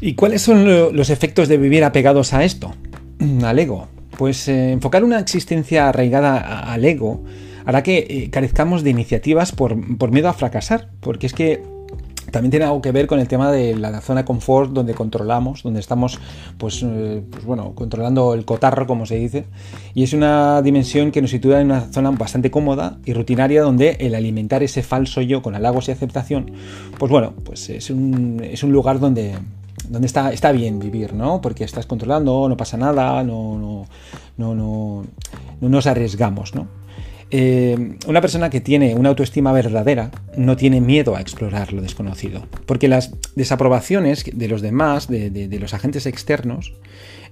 ¿Y 0.00 0.14
cuáles 0.14 0.42
son 0.42 0.64
los 0.96 1.10
efectos 1.10 1.48
de 1.48 1.58
vivir 1.58 1.84
apegados 1.84 2.32
a 2.32 2.44
esto? 2.44 2.74
Al 3.44 3.58
ego. 3.58 3.88
Pues 4.16 4.48
eh, 4.48 4.72
enfocar 4.72 5.04
una 5.04 5.18
existencia 5.18 5.88
arraigada 5.88 6.60
al 6.72 6.84
ego 6.84 7.24
hará 7.64 7.82
que 7.82 8.06
eh, 8.08 8.30
carezcamos 8.30 8.84
de 8.84 8.90
iniciativas 8.90 9.50
por, 9.50 9.76
por 9.96 10.12
miedo 10.12 10.28
a 10.28 10.34
fracasar, 10.34 10.90
porque 11.00 11.26
es 11.26 11.32
que 11.32 11.73
también 12.34 12.50
tiene 12.50 12.66
algo 12.66 12.82
que 12.82 12.90
ver 12.90 13.06
con 13.06 13.20
el 13.20 13.28
tema 13.28 13.52
de 13.52 13.76
la 13.76 14.00
zona 14.00 14.24
confort 14.24 14.72
donde 14.72 14.92
controlamos, 14.92 15.62
donde 15.62 15.78
estamos, 15.78 16.18
pues, 16.58 16.82
eh, 16.82 17.22
pues, 17.30 17.44
bueno, 17.44 17.76
controlando 17.76 18.34
el 18.34 18.44
cotarro, 18.44 18.88
como 18.88 19.06
se 19.06 19.14
dice. 19.14 19.44
Y 19.94 20.02
es 20.02 20.14
una 20.14 20.60
dimensión 20.60 21.12
que 21.12 21.22
nos 21.22 21.30
sitúa 21.30 21.60
en 21.60 21.66
una 21.66 21.82
zona 21.82 22.10
bastante 22.10 22.50
cómoda 22.50 22.98
y 23.04 23.12
rutinaria 23.12 23.62
donde 23.62 23.98
el 24.00 24.16
alimentar 24.16 24.64
ese 24.64 24.82
falso 24.82 25.20
yo 25.20 25.42
con 25.42 25.54
halagos 25.54 25.86
y 25.86 25.92
aceptación, 25.92 26.50
pues 26.98 27.08
bueno, 27.08 27.34
pues 27.44 27.70
es 27.70 27.88
un, 27.90 28.42
es 28.42 28.64
un 28.64 28.72
lugar 28.72 28.98
donde, 28.98 29.36
donde 29.88 30.06
está, 30.08 30.32
está 30.32 30.50
bien 30.50 30.80
vivir, 30.80 31.14
¿no? 31.14 31.40
Porque 31.40 31.62
estás 31.62 31.86
controlando, 31.86 32.48
no 32.48 32.56
pasa 32.56 32.76
nada, 32.76 33.22
no, 33.22 33.56
no, 33.56 33.86
no, 34.38 34.54
no, 34.56 35.04
no 35.60 35.68
nos 35.68 35.86
arriesgamos, 35.86 36.52
¿no? 36.52 36.66
Eh, 37.30 37.96
una 38.06 38.20
persona 38.20 38.50
que 38.50 38.60
tiene 38.60 38.94
una 38.94 39.08
autoestima 39.08 39.52
verdadera 39.52 40.10
no 40.36 40.56
tiene 40.56 40.80
miedo 40.80 41.16
a 41.16 41.20
explorar 41.20 41.72
lo 41.72 41.82
desconocido, 41.82 42.46
porque 42.66 42.88
las 42.88 43.12
desaprobaciones 43.34 44.24
de 44.32 44.48
los 44.48 44.62
demás, 44.62 45.08
de, 45.08 45.58
los 45.60 45.74
agentes 45.74 46.06
externos, 46.06 46.74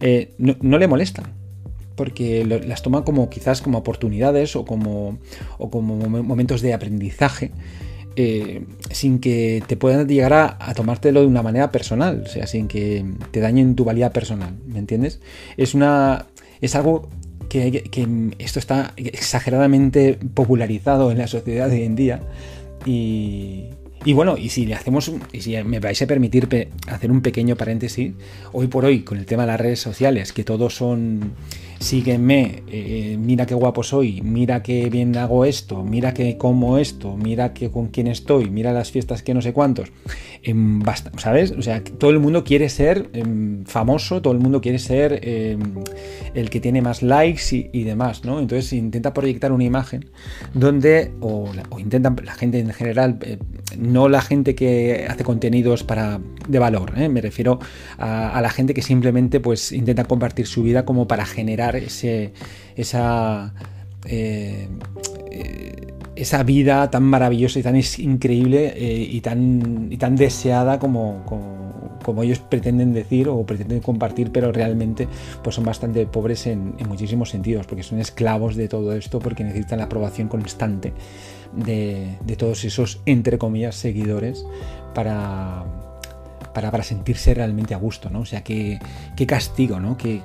eh, 0.00 0.32
no, 0.38 0.78
le 0.78 0.88
molestan, 0.88 1.26
porque 1.94 2.44
las 2.44 2.82
toma 2.82 3.04
como 3.04 3.28
quizás 3.28 3.60
como 3.60 3.78
oportunidades 3.78 4.56
o 4.56 4.64
como, 4.64 5.18
o 5.58 5.70
como 5.70 5.96
momentos 5.96 6.62
de 6.62 6.74
aprendizaje. 6.74 7.52
Eh, 8.14 8.66
sin 8.90 9.20
que 9.20 9.62
te 9.66 9.78
puedan 9.78 10.06
llegar 10.06 10.34
a, 10.34 10.58
a, 10.60 10.74
tomártelo 10.74 11.22
de 11.22 11.26
una 11.26 11.42
manera 11.42 11.72
personal, 11.72 12.24
o 12.26 12.28
sea, 12.28 12.46
sin 12.46 12.68
que 12.68 13.06
te 13.30 13.40
dañen 13.40 13.74
tu 13.74 13.84
valía 13.84 14.10
personal, 14.10 14.54
¿me 14.66 14.78
entiendes? 14.78 15.20
Es 15.56 15.72
una. 15.72 16.26
es 16.60 16.74
algo 16.74 17.08
que, 17.52 18.08
esto 18.38 18.58
está 18.58 18.94
exageradamente 18.96 20.18
popularizado 20.34 21.10
en 21.10 21.18
la 21.18 21.26
sociedad 21.26 21.68
de 21.68 21.76
hoy 21.76 21.84
en 21.84 21.96
día. 21.96 22.22
Y, 22.86 23.66
y 24.04 24.12
bueno, 24.12 24.36
y 24.36 24.48
si 24.48 24.66
le 24.66 24.74
hacemos, 24.74 25.12
y 25.32 25.40
si 25.40 25.62
me 25.62 25.80
vais 25.80 26.00
a 26.02 26.06
permitir 26.06 26.48
hacer 26.88 27.10
un 27.10 27.20
pequeño 27.20 27.56
paréntesis, 27.56 28.12
hoy 28.52 28.66
por 28.66 28.84
hoy 28.84 29.02
con 29.02 29.18
el 29.18 29.26
tema 29.26 29.42
de 29.44 29.48
las 29.48 29.60
redes 29.60 29.80
sociales, 29.80 30.32
que 30.32 30.44
todos 30.44 30.74
son 30.74 31.34
sígueme, 31.82 32.62
eh, 32.68 33.16
mira 33.18 33.44
qué 33.44 33.54
guapo 33.54 33.82
soy, 33.82 34.22
mira 34.22 34.62
qué 34.62 34.88
bien 34.88 35.16
hago 35.16 35.44
esto, 35.44 35.82
mira 35.82 36.14
que 36.14 36.38
como 36.38 36.78
esto, 36.78 37.16
mira 37.16 37.52
que 37.52 37.70
con 37.70 37.88
quién 37.88 38.06
estoy, 38.06 38.50
mira 38.50 38.72
las 38.72 38.90
fiestas 38.90 39.22
que 39.22 39.34
no 39.34 39.42
sé 39.42 39.52
cuántos. 39.52 39.90
Em, 40.42 40.80
basta, 40.80 41.10
¿Sabes? 41.18 41.50
O 41.52 41.62
sea, 41.62 41.82
todo 41.82 42.10
el 42.10 42.20
mundo 42.20 42.44
quiere 42.44 42.68
ser 42.68 43.10
em, 43.12 43.64
famoso, 43.64 44.22
todo 44.22 44.32
el 44.32 44.38
mundo 44.38 44.60
quiere 44.60 44.78
ser 44.78 45.20
em, 45.22 45.60
el 46.34 46.50
que 46.50 46.60
tiene 46.60 46.82
más 46.82 47.02
likes 47.02 47.68
y, 47.72 47.82
demás, 47.84 48.24
¿no? 48.24 48.38
Entonces 48.38 48.72
intenta 48.72 49.12
proyectar 49.12 49.52
una 49.52 49.64
imagen 49.64 50.06
donde, 50.54 51.12
o, 51.20 51.50
o 51.70 51.78
intenta 51.78 52.14
la 52.24 52.32
gente 52.34 52.60
en 52.60 52.72
general, 52.72 53.18
eh, 53.22 53.38
no 53.92 54.08
la 54.08 54.22
gente 54.22 54.54
que 54.54 55.06
hace 55.08 55.24
contenidos 55.24 55.84
para 55.84 56.20
de 56.48 56.58
valor, 56.58 56.94
¿eh? 56.96 57.08
me 57.08 57.20
refiero 57.20 57.58
a, 57.98 58.40
la 58.40 58.50
gente 58.50 58.74
que 58.74 58.82
simplemente 58.82 59.40
pues 59.40 59.72
intenta 59.72 60.04
compartir 60.04 60.46
su 60.46 60.62
vida 60.62 60.84
como 60.84 61.06
para 61.06 61.24
generar 61.24 61.76
ese, 61.76 62.32
esa, 62.76 63.54
eh, 64.06 64.68
esa 66.16 66.42
vida 66.42 66.90
tan 66.90 67.04
maravillosa 67.04 67.58
y 67.58 67.62
tan 67.62 67.76
increíble 67.76 68.74
eh, 68.76 69.08
y, 69.10 69.20
tan, 69.20 69.88
y 69.90 69.96
tan 69.96 70.16
deseada 70.16 70.78
como, 70.78 71.24
ellos 72.22 72.38
pretenden 72.38 72.92
decir 72.92 73.28
o 73.28 73.44
pretenden 73.44 73.80
compartir, 73.80 74.30
pero 74.32 74.52
realmente 74.52 75.08
pues 75.42 75.56
son 75.56 75.64
bastante 75.64 76.06
pobres 76.06 76.46
en, 76.46 76.74
muchísimos 76.88 77.30
sentidos, 77.30 77.66
porque 77.66 77.82
son 77.82 77.98
esclavos 77.98 78.56
de 78.56 78.68
todo 78.68 78.92
esto, 78.92 79.18
porque 79.18 79.44
necesitan 79.44 79.78
la 79.78 79.84
aprobación 79.84 80.28
constante 80.28 80.92
de, 81.52 82.16
de 82.24 82.36
todos 82.36 82.64
esos, 82.64 83.00
entre 83.06 83.38
comillas, 83.38 83.76
seguidores 83.76 84.44
para 84.94 85.64
para, 86.52 86.82
sentirse 86.82 87.34
realmente 87.34 87.74
a 87.74 87.78
gusto, 87.78 88.10
¿no? 88.10 88.20
O 88.20 88.26
sea, 88.26 88.42
qué, 88.42 88.78
castigo, 89.26 89.80
¿no? 89.80 89.96
Que, 89.96 90.22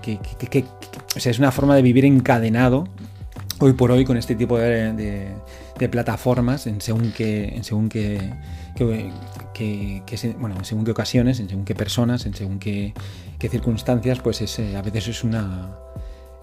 o 1.15 1.19
sea, 1.19 1.31
es 1.31 1.39
una 1.39 1.51
forma 1.51 1.75
de 1.75 1.81
vivir 1.81 2.05
encadenado 2.05 2.88
hoy 3.60 3.74
por 3.74 3.91
hoy 3.91 4.05
con 4.05 4.17
este 4.17 4.36
tipo 4.36 4.57
de, 4.57 5.29
plataformas 5.89 6.67
en 6.67 6.81
según 6.81 7.12
qué, 7.12 7.50
en 7.55 7.63
según 7.63 7.89
bueno, 10.39 10.55
en 10.57 10.65
según 10.65 10.86
qué 10.86 10.91
ocasiones, 10.91 11.39
en 11.39 11.50
según 11.50 11.65
qué 11.65 11.75
personas, 11.75 12.25
en 12.25 12.34
según 12.34 12.60
qué, 12.60 12.93
circunstancias, 13.39 14.19
pues 14.19 14.41
es, 14.41 14.60
a 14.60 14.81
veces 14.81 15.07
es 15.07 15.24
una 15.24 15.69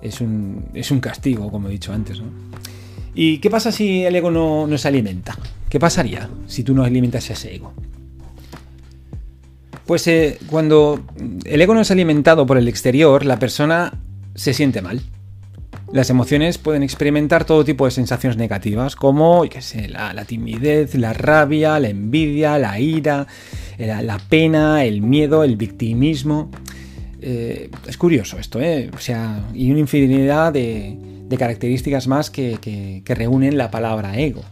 es 0.00 0.20
un, 0.20 0.66
es 0.74 0.90
un 0.90 1.00
castigo, 1.00 1.50
como 1.50 1.68
he 1.68 1.72
dicho 1.72 1.92
antes, 1.92 2.20
¿no? 2.20 2.26
¿Y 3.14 3.38
qué 3.38 3.50
pasa 3.50 3.72
si 3.72 4.04
el 4.04 4.14
ego 4.14 4.30
no, 4.30 4.66
no 4.66 4.76
se 4.76 4.88
alimenta? 4.88 5.36
¿Qué 5.68 5.78
pasaría 5.78 6.28
si 6.46 6.62
tú 6.62 6.74
no 6.74 6.84
alimentas 6.84 7.30
ese 7.30 7.54
ego? 7.54 7.72
Pues 9.86 10.06
eh, 10.06 10.38
cuando 10.48 11.04
el 11.44 11.60
ego 11.60 11.74
no 11.74 11.80
es 11.80 11.90
alimentado 11.90 12.46
por 12.46 12.58
el 12.58 12.68
exterior, 12.68 13.24
la 13.24 13.38
persona 13.38 13.92
se 14.34 14.54
siente 14.54 14.82
mal. 14.82 15.02
Las 15.94 16.10
emociones 16.10 16.58
pueden 16.58 16.82
experimentar 16.82 17.44
todo 17.44 17.64
tipo 17.64 17.84
de 17.84 17.92
sensaciones 17.92 18.36
negativas, 18.36 18.96
como 18.96 19.44
la, 19.44 20.24
timidez, 20.24 20.96
la 20.96 21.12
rabia, 21.12 21.78
la 21.78 21.88
envidia, 21.88 22.58
la 22.58 22.80
ira, 22.80 23.28
la, 23.78 24.18
pena, 24.28 24.84
el 24.84 25.02
miedo, 25.02 25.44
el 25.44 25.56
victimismo. 25.56 26.50
Eh, 27.20 27.70
es 27.86 27.96
curioso 27.96 28.40
esto, 28.40 28.60
¿eh? 28.60 28.90
O 28.92 28.98
sea, 28.98 29.44
y 29.54 29.70
una 29.70 29.78
infinidad 29.78 30.52
de, 30.52 30.98
características 31.38 32.08
más 32.08 32.28
que, 32.28 33.04
reúnen 33.06 33.56
la 33.56 33.70
palabra 33.70 34.18
ego. 34.18 34.42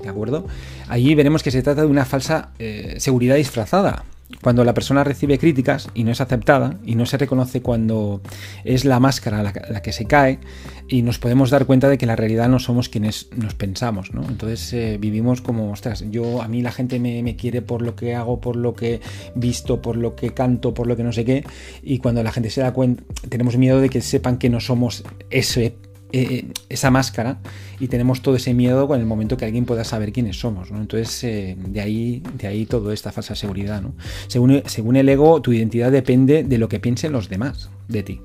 ¿De 0.00 0.08
acuerdo? 0.08 0.46
Allí 0.86 1.16
veremos 1.16 1.42
que 1.42 1.50
se 1.50 1.62
trata 1.64 1.80
de 1.80 1.88
una 1.88 2.04
falsa 2.04 2.50
eh, 2.60 2.94
seguridad 2.98 3.34
disfrazada 3.34 4.04
cuando 4.42 4.64
la 4.64 4.74
persona 4.74 5.04
recibe 5.04 5.38
críticas 5.38 5.88
y 5.94 6.04
no 6.04 6.10
es 6.10 6.20
aceptada 6.20 6.78
y 6.84 6.94
no 6.94 7.06
se 7.06 7.16
reconoce 7.16 7.62
cuando 7.62 8.20
es 8.64 8.84
la 8.84 9.00
máscara 9.00 9.42
la, 9.42 9.82
que 9.82 9.92
se 9.92 10.06
cae 10.06 10.40
y 10.88 11.02
nos 11.02 11.18
podemos 11.18 11.50
dar 11.50 11.66
cuenta 11.66 11.88
de 11.88 11.98
que 11.98 12.06
la 12.06 12.16
realidad 12.16 12.48
no 12.48 12.58
somos 12.58 12.88
quienes 12.88 13.28
nos 13.36 13.54
pensamos, 13.54 14.12
¿no? 14.14 14.22
Entonces 14.28 14.72
eh, 14.72 14.98
vivimos 15.00 15.40
como, 15.40 15.70
ostras, 15.72 16.04
yo 16.10 16.42
a 16.42 16.48
mí 16.48 16.62
la 16.62 16.72
gente 16.72 16.98
me, 16.98 17.36
quiere 17.36 17.62
por 17.62 17.82
lo 17.82 17.96
que 17.96 18.14
hago, 18.14 18.40
por 18.40 18.56
lo 18.56 18.74
que 18.74 19.00
visto, 19.34 19.82
por 19.82 19.96
lo 19.96 20.14
que 20.14 20.32
canto, 20.32 20.74
por 20.74 20.86
lo 20.86 20.96
que 20.96 21.02
no 21.02 21.12
sé 21.12 21.24
qué 21.24 21.44
y 21.82 21.98
cuando 21.98 22.22
la 22.22 22.32
gente 22.32 22.50
se 22.50 22.60
da 22.60 22.72
cuenta 22.72 23.02
tenemos 23.28 23.56
miedo 23.56 23.80
de 23.80 23.90
que 23.90 24.00
sepan 24.00 24.38
que 24.38 24.48
no 24.48 24.60
somos 24.60 25.04
ese 25.30 25.76
eh, 26.12 26.46
esa 26.68 26.90
máscara 26.90 27.38
y 27.80 27.88
tenemos 27.88 28.22
todo 28.22 28.36
ese 28.36 28.54
miedo 28.54 28.86
con 28.86 29.00
el 29.00 29.06
momento 29.06 29.36
que 29.36 29.44
alguien 29.44 29.64
pueda 29.64 29.84
saber 29.84 30.12
quiénes 30.12 30.38
somos. 30.38 30.70
¿no? 30.70 30.80
Entonces, 30.80 31.24
eh, 31.24 31.56
de, 31.58 31.80
ahí, 31.80 32.22
de 32.38 32.46
ahí 32.46 32.66
toda 32.66 32.94
esta 32.94 33.12
falsa 33.12 33.34
seguridad. 33.34 33.82
¿no? 33.82 33.94
Según, 34.28 34.62
según 34.66 34.96
el 34.96 35.08
ego, 35.08 35.42
tu 35.42 35.52
identidad 35.52 35.90
depende 35.90 36.44
de 36.44 36.58
lo 36.58 36.68
que 36.68 36.80
piensen 36.80 37.12
los 37.12 37.28
demás 37.28 37.70
de 37.88 38.02
ti. 38.02 38.20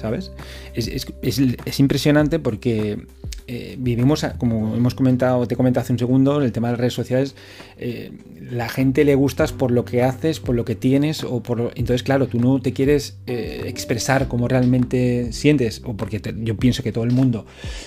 ¿Sabes? 0.00 0.32
Es, 0.74 0.88
es, 0.88 1.06
es 1.22 1.80
impresionante 1.80 2.38
porque 2.38 3.06
eh, 3.46 3.76
vivimos, 3.78 4.24
como 4.38 4.74
hemos 4.74 4.94
comentado, 4.94 5.46
te 5.46 5.56
comenté 5.56 5.80
hace 5.80 5.92
un 5.92 5.98
segundo, 5.98 6.40
el 6.40 6.52
tema 6.52 6.68
de 6.68 6.72
las 6.72 6.80
redes 6.80 6.94
sociales, 6.94 7.34
eh, 7.78 8.12
la 8.40 8.68
gente 8.68 9.04
le 9.04 9.14
gustas 9.14 9.52
por 9.52 9.70
lo 9.70 9.84
que 9.84 10.02
haces, 10.02 10.40
por 10.40 10.54
lo 10.54 10.64
que 10.64 10.74
tienes, 10.74 11.24
o 11.24 11.42
por 11.42 11.72
entonces 11.74 12.02
claro, 12.02 12.28
tú 12.28 12.38
no 12.38 12.60
te 12.60 12.72
quieres 12.72 13.18
eh, 13.26 13.62
expresar 13.66 14.28
como 14.28 14.48
realmente 14.48 15.32
sientes, 15.32 15.82
o 15.84 15.96
porque 15.96 16.20
yo 16.42 16.56
pienso 16.56 16.82
que 16.82 16.92
todo 16.92 17.04
el 17.04 17.12
mundo 17.12 17.46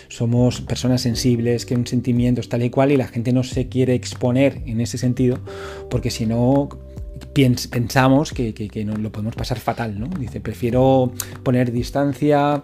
somos 0.10 0.62
personas 0.62 1.02
sensibles, 1.02 1.66
que 1.66 1.76
un 1.76 1.88
sentimientos 1.88 2.50
tal 2.50 2.64
y 2.64 2.70
cual, 2.70 2.92
y 2.92 2.98
la 2.98 3.08
gente 3.08 3.34
no 3.34 3.44
se 3.44 3.68
quiere 3.68 3.94
exponer 3.96 4.62
en 4.66 4.82
ese 4.82 4.98
sentido, 4.98 5.40
porque 5.90 6.12
si 6.12 6.26
no 6.26 6.70
pensamos 7.34 8.32
que, 8.32 8.54
que, 8.54 8.86
lo 8.86 9.12
podemos 9.12 9.36
pasar 9.36 9.60
fatal, 9.60 10.00
¿no? 10.00 10.08
Dice, 10.20 10.40
prefiero 10.40 11.12
poner 11.44 11.72
distancia, 11.72 12.64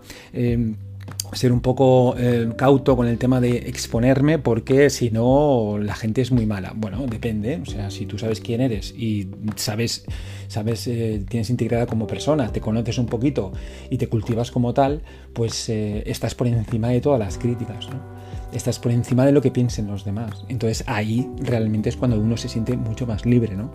ser 1.33 1.51
un 1.51 1.61
poco 1.61 2.15
eh, 2.17 2.49
cauto 2.55 2.95
con 2.95 3.07
el 3.07 3.17
tema 3.17 3.39
de 3.39 3.57
exponerme 3.69 4.39
porque 4.39 4.89
si 4.89 5.11
no 5.11 5.77
la 5.79 5.95
gente 5.95 6.21
es 6.21 6.31
muy 6.31 6.45
mala. 6.45 6.73
Bueno, 6.75 7.05
depende, 7.07 7.59
o 7.61 7.65
sea, 7.65 7.91
si 7.91 8.05
tú 8.05 8.17
sabes 8.17 8.39
quién 8.39 8.61
eres 8.61 8.93
y 8.97 9.27
sabes, 9.55 10.05
sabes, 10.47 10.87
eh, 10.87 11.23
tienes 11.29 11.49
integrada 11.49 11.85
como 11.85 12.07
persona, 12.07 12.51
te 12.51 12.61
conoces 12.61 12.97
un 12.97 13.05
poquito 13.05 13.51
y 13.89 13.97
te 13.97 14.07
cultivas 14.07 14.51
como 14.51 14.73
tal, 14.73 15.01
pues 15.33 15.69
eh, 15.69 16.03
estás 16.05 16.35
por 16.35 16.47
encima 16.47 16.89
de 16.89 17.01
todas 17.01 17.19
las 17.19 17.37
críticas, 17.37 17.89
¿no? 17.89 18.18
Estás 18.51 18.79
por 18.79 18.91
encima 18.91 19.25
de 19.25 19.31
lo 19.31 19.41
que 19.41 19.51
piensen 19.51 19.87
los 19.87 20.05
demás. 20.05 20.43
Entonces 20.47 20.83
ahí 20.87 21.29
realmente 21.39 21.89
es 21.89 21.97
cuando 21.97 22.19
uno 22.19 22.37
se 22.37 22.49
siente 22.49 22.75
mucho 22.77 23.05
más 23.05 23.25
libre, 23.25 23.55
¿no? 23.55 23.69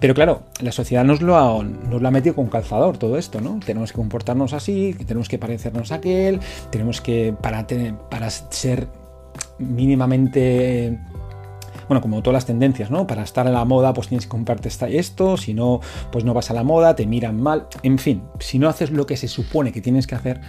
pero 0.00 0.14
claro, 0.14 0.42
la 0.60 0.72
sociedad 0.72 1.04
nos 1.04 1.22
lo, 1.22 1.36
ha, 1.36 1.62
nos 1.62 2.02
lo 2.02 2.10
metido 2.10 2.34
con 2.34 2.48
calzador 2.48 2.98
todo 2.98 3.16
esto, 3.18 3.40
¿no? 3.40 3.60
Tenemos 3.64 3.92
que 3.92 3.96
comportarnos 3.96 4.52
así, 4.52 4.96
tenemos 5.06 5.28
que 5.28 5.38
parecernos 5.38 5.92
a 5.92 5.96
aquel, 5.96 6.40
tenemos 6.70 7.00
que, 7.00 7.34
para, 7.40 7.66
tener, 7.66 7.94
para 7.94 8.28
ser 8.30 8.88
mínimamente 9.58 10.98
bueno, 11.88 12.00
como 12.00 12.20
todas 12.20 12.34
las 12.34 12.46
tendencias, 12.46 12.90
¿no? 12.90 13.06
Para 13.06 13.22
estar 13.22 13.46
a 13.46 13.50
la 13.50 13.64
moda, 13.64 13.92
pues 13.92 14.08
tienes 14.08 14.24
que 14.24 14.30
comprarte 14.30 14.68
esto, 14.90 15.36
si 15.36 15.54
no, 15.54 15.80
pues 16.10 16.24
no 16.24 16.34
vas 16.34 16.50
a 16.50 16.54
la 16.54 16.64
moda, 16.64 16.96
te 16.96 17.06
miran 17.06 17.40
mal, 17.40 17.68
en 17.84 17.98
fin, 17.98 18.22
si 18.40 18.58
no 18.58 18.68
haces 18.68 18.90
lo 18.90 19.06
que 19.06 19.16
se 19.16 19.28
supone 19.28 19.70
que 19.70 19.80
tienes 19.80 20.08
que 20.08 20.16
hacer, 20.16 20.40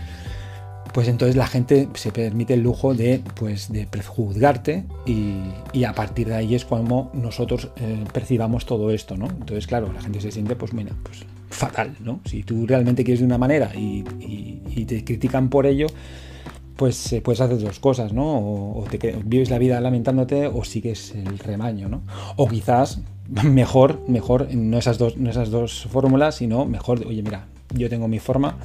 pues 0.93 1.07
entonces 1.07 1.35
la 1.35 1.47
gente 1.47 1.87
se 1.93 2.11
permite 2.11 2.53
el 2.53 2.61
lujo 2.61 2.93
de, 2.93 3.21
pues, 3.35 3.71
de 3.71 3.85
prejuzgarte 3.85 4.85
y, 5.05 5.83
a 5.83 5.93
partir 5.93 6.27
de 6.27 6.35
ahí 6.35 6.55
es 6.55 6.65
cuando 6.65 7.11
nosotros 7.13 7.69
eh, 7.77 8.03
percibamos 8.13 8.65
todo 8.65 8.91
esto, 8.91 9.15
¿no? 9.15 9.27
Entonces, 9.27 9.67
claro, 9.67 9.91
la 9.93 10.01
gente 10.01 10.21
se 10.21 10.31
siente, 10.31 10.55
pues, 10.55 10.73
mira, 10.73 10.91
pues 11.03 11.25
fatal, 11.49 11.95
¿no? 11.99 12.19
Si 12.25 12.43
tú 12.43 12.65
realmente 12.67 13.03
quieres 13.03 13.19
de 13.19 13.25
una 13.25 13.37
manera 13.37 13.71
y, 13.75 14.03
te 14.85 15.03
critican 15.03 15.49
por 15.49 15.65
ello, 15.65 15.87
pues 16.77 17.11
eh, 17.11 17.21
puedes 17.21 17.41
hacer 17.41 17.59
dos 17.59 17.79
cosas, 17.79 18.13
¿no? 18.13 18.37
O, 18.37 18.85
te 18.89 19.15
vives 19.25 19.49
la 19.49 19.57
vida 19.57 19.81
lamentándote 19.81 20.47
o 20.47 20.63
sigues 20.63 21.13
el 21.15 21.39
remaño, 21.39 21.89
¿no? 21.89 22.03
O 22.35 22.47
quizás 22.47 23.01
mejor, 23.43 24.01
mejor, 24.07 24.53
no 24.53 24.77
esas 24.77 24.97
dos, 24.97 25.17
no 25.17 25.29
esas 25.29 25.49
dos 25.49 25.87
fórmulas, 25.91 26.35
sino 26.35 26.65
mejor, 26.65 27.05
oye, 27.05 27.21
mira, 27.23 27.47
yo 27.73 27.89
tengo 27.89 28.07
mi 28.07 28.19
forma, 28.19 28.57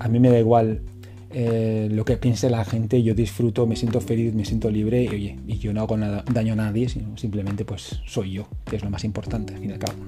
a 0.00 0.08
mí 0.08 0.20
me 0.20 0.28
da 0.28 0.38
igual 0.38 0.82
eh, 1.30 1.88
lo 1.90 2.04
que 2.04 2.16
piense 2.16 2.48
la 2.48 2.64
gente, 2.64 3.02
yo 3.02 3.14
disfruto, 3.14 3.66
me 3.66 3.76
siento 3.76 4.00
feliz, 4.00 4.34
me 4.34 4.44
siento 4.44 4.70
libre 4.70 5.02
y, 5.04 5.08
oye, 5.08 5.38
y 5.46 5.58
yo 5.58 5.72
no 5.72 5.82
hago 5.82 5.96
nada, 5.96 6.24
daño 6.32 6.54
a 6.54 6.56
nadie, 6.56 6.88
sino 6.88 7.16
simplemente 7.18 7.64
pues 7.64 8.00
soy 8.06 8.32
yo, 8.32 8.48
que 8.64 8.76
es 8.76 8.82
lo 8.82 8.90
más 8.90 9.04
importante 9.04 9.54
al 9.54 9.60
fin 9.60 9.70
y 9.70 9.72
al 9.74 9.78
cabo. 9.78 9.98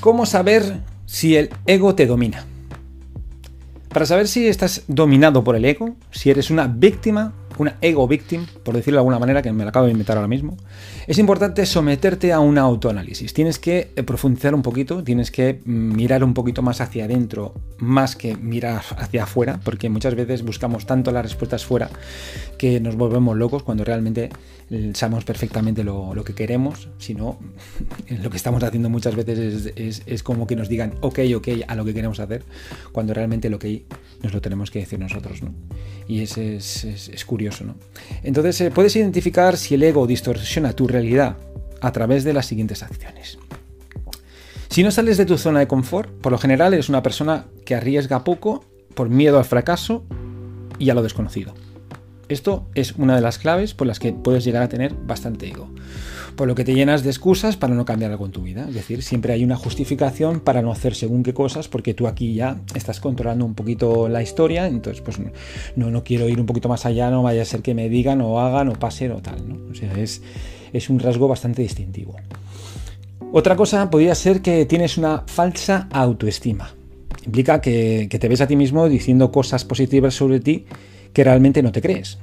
¿Cómo 0.00 0.26
saber 0.26 0.80
si 1.06 1.36
el 1.36 1.50
ego 1.66 1.94
te 1.94 2.06
domina? 2.06 2.44
Para 3.88 4.06
saber 4.06 4.26
si 4.26 4.46
estás 4.48 4.84
dominado 4.88 5.44
por 5.44 5.54
el 5.54 5.64
ego, 5.64 5.96
si 6.10 6.30
eres 6.30 6.50
una 6.50 6.66
víctima 6.66 7.34
una 7.58 7.76
ego 7.80 8.06
victim, 8.08 8.46
por 8.62 8.74
decirlo 8.74 8.96
de 8.96 9.00
alguna 9.00 9.18
manera, 9.18 9.42
que 9.42 9.52
me 9.52 9.64
la 9.64 9.70
acabo 9.70 9.86
de 9.86 9.92
inventar 9.92 10.16
ahora 10.16 10.28
mismo, 10.28 10.56
es 11.06 11.18
importante 11.18 11.66
someterte 11.66 12.32
a 12.32 12.40
un 12.40 12.58
autoanálisis. 12.58 13.32
Tienes 13.32 13.58
que 13.58 13.90
eh, 13.96 14.02
profundizar 14.02 14.54
un 14.54 14.62
poquito, 14.62 15.02
tienes 15.02 15.30
que 15.30 15.60
mm, 15.64 15.96
mirar 15.96 16.24
un 16.24 16.34
poquito 16.34 16.62
más 16.62 16.80
hacia 16.80 17.04
adentro, 17.04 17.54
más 17.78 18.16
que 18.16 18.36
mirar 18.36 18.82
hacia 18.96 19.24
afuera, 19.24 19.60
porque 19.64 19.88
muchas 19.88 20.14
veces 20.14 20.42
buscamos 20.42 20.86
tanto 20.86 21.10
las 21.12 21.24
respuestas 21.24 21.64
fuera 21.64 21.90
que 22.58 22.80
nos 22.80 22.96
volvemos 22.96 23.36
locos 23.36 23.62
cuando 23.62 23.84
realmente 23.84 24.30
eh, 24.70 24.92
sabemos 24.94 25.24
perfectamente 25.24 25.84
lo, 25.84 26.14
que 26.24 26.34
queremos, 26.34 26.88
sino 26.98 27.38
lo 28.08 28.30
que 28.30 28.36
estamos 28.36 28.62
haciendo 28.62 28.88
muchas 28.88 29.14
veces 29.16 29.72
es, 29.76 30.22
como 30.22 30.46
que 30.46 30.56
nos 30.56 30.68
digan 30.68 30.94
ok, 31.00 31.20
ok 31.36 31.48
a 31.66 31.74
lo 31.74 31.84
que 31.84 31.92
queremos 31.92 32.20
hacer, 32.20 32.44
cuando 32.92 33.12
realmente 33.14 33.50
lo 33.50 33.58
que 33.58 33.84
nos 34.22 34.32
lo 34.32 34.40
tenemos 34.40 34.70
que 34.70 34.78
decir 34.80 34.98
nosotros. 34.98 35.42
¿no? 35.42 35.52
Y 36.12 36.24
ese 36.24 36.56
es, 36.56 37.24
curioso. 37.24 37.64
¿no? 37.64 37.74
Entonces, 38.22 38.60
eh, 38.60 38.70
puedes 38.70 38.94
identificar 38.96 39.56
si 39.56 39.76
el 39.76 39.82
ego 39.82 40.06
distorsiona 40.06 40.74
tu 40.74 40.86
realidad 40.86 41.38
a 41.80 41.90
través 41.90 42.22
de 42.22 42.34
las 42.34 42.44
siguientes 42.44 42.82
acciones. 42.82 43.38
Si 44.68 44.82
no 44.82 44.90
sales 44.90 45.16
de 45.16 45.24
tu 45.24 45.38
zona 45.38 45.60
de 45.60 45.68
confort, 45.68 46.10
por 46.20 46.30
lo 46.30 46.36
general 46.36 46.74
eres 46.74 46.90
una 46.90 47.02
persona 47.02 47.46
que 47.64 47.74
arriesga 47.74 48.24
poco 48.24 48.62
por 48.94 49.08
miedo 49.08 49.38
al 49.38 49.46
fracaso 49.46 50.04
y 50.78 50.90
a 50.90 50.94
lo 50.94 51.02
desconocido. 51.02 51.54
Esto 52.28 52.66
es 52.74 52.92
una 52.92 53.14
de 53.14 53.20
las 53.20 53.38
claves 53.38 53.74
por 53.74 53.86
las 53.86 53.98
que 53.98 54.12
puedes 54.12 54.44
llegar 54.44 54.62
a 54.62 54.68
tener 54.68 54.94
bastante 54.94 55.48
ego. 55.48 55.68
Por 56.36 56.48
lo 56.48 56.54
que 56.54 56.64
te 56.64 56.74
llenas 56.74 57.02
de 57.02 57.10
excusas 57.10 57.56
para 57.56 57.74
no 57.74 57.84
cambiar 57.84 58.10
algo 58.10 58.24
en 58.24 58.32
tu 58.32 58.42
vida. 58.42 58.64
Es 58.68 58.74
decir, 58.74 59.02
siempre 59.02 59.34
hay 59.34 59.44
una 59.44 59.56
justificación 59.56 60.40
para 60.40 60.62
no 60.62 60.72
hacer 60.72 60.94
según 60.94 61.22
qué 61.22 61.34
cosas, 61.34 61.68
porque 61.68 61.92
tú 61.92 62.06
aquí 62.06 62.34
ya 62.34 62.58
estás 62.74 63.00
controlando 63.00 63.44
un 63.44 63.54
poquito 63.54 64.08
la 64.08 64.22
historia, 64.22 64.66
entonces 64.66 65.02
pues 65.02 65.18
no, 65.76 65.90
no 65.90 66.04
quiero 66.04 66.28
ir 66.28 66.40
un 66.40 66.46
poquito 66.46 66.68
más 66.68 66.86
allá, 66.86 67.10
no 67.10 67.22
vaya 67.22 67.42
a 67.42 67.44
ser 67.44 67.60
que 67.60 67.74
me 67.74 67.88
digan 67.90 68.22
o 68.22 68.40
hagan 68.40 68.68
o 68.68 68.72
pasen 68.72 69.12
o 69.12 69.20
tal. 69.20 69.46
¿no? 69.46 69.58
Es, 69.96 70.22
es 70.72 70.88
un 70.88 71.00
rasgo 71.00 71.28
bastante 71.28 71.60
distintivo. 71.60 72.16
Otra 73.32 73.56
cosa 73.56 73.90
podría 73.90 74.14
ser 74.14 74.40
que 74.40 74.64
tienes 74.64 74.96
una 74.96 75.24
falsa 75.26 75.88
autoestima. 75.90 76.74
Implica 77.26 77.60
que 77.60 78.08
te 78.08 78.28
ves 78.28 78.40
a 78.40 78.46
ti 78.46 78.56
mismo 78.56 78.88
diciendo 78.88 79.30
cosas 79.30 79.64
positivas 79.64 80.14
sobre 80.14 80.40
ti 80.40 80.66
que 81.12 81.24
realmente 81.24 81.62
no 81.62 81.72
te 81.72 81.80
crees. 81.80 82.18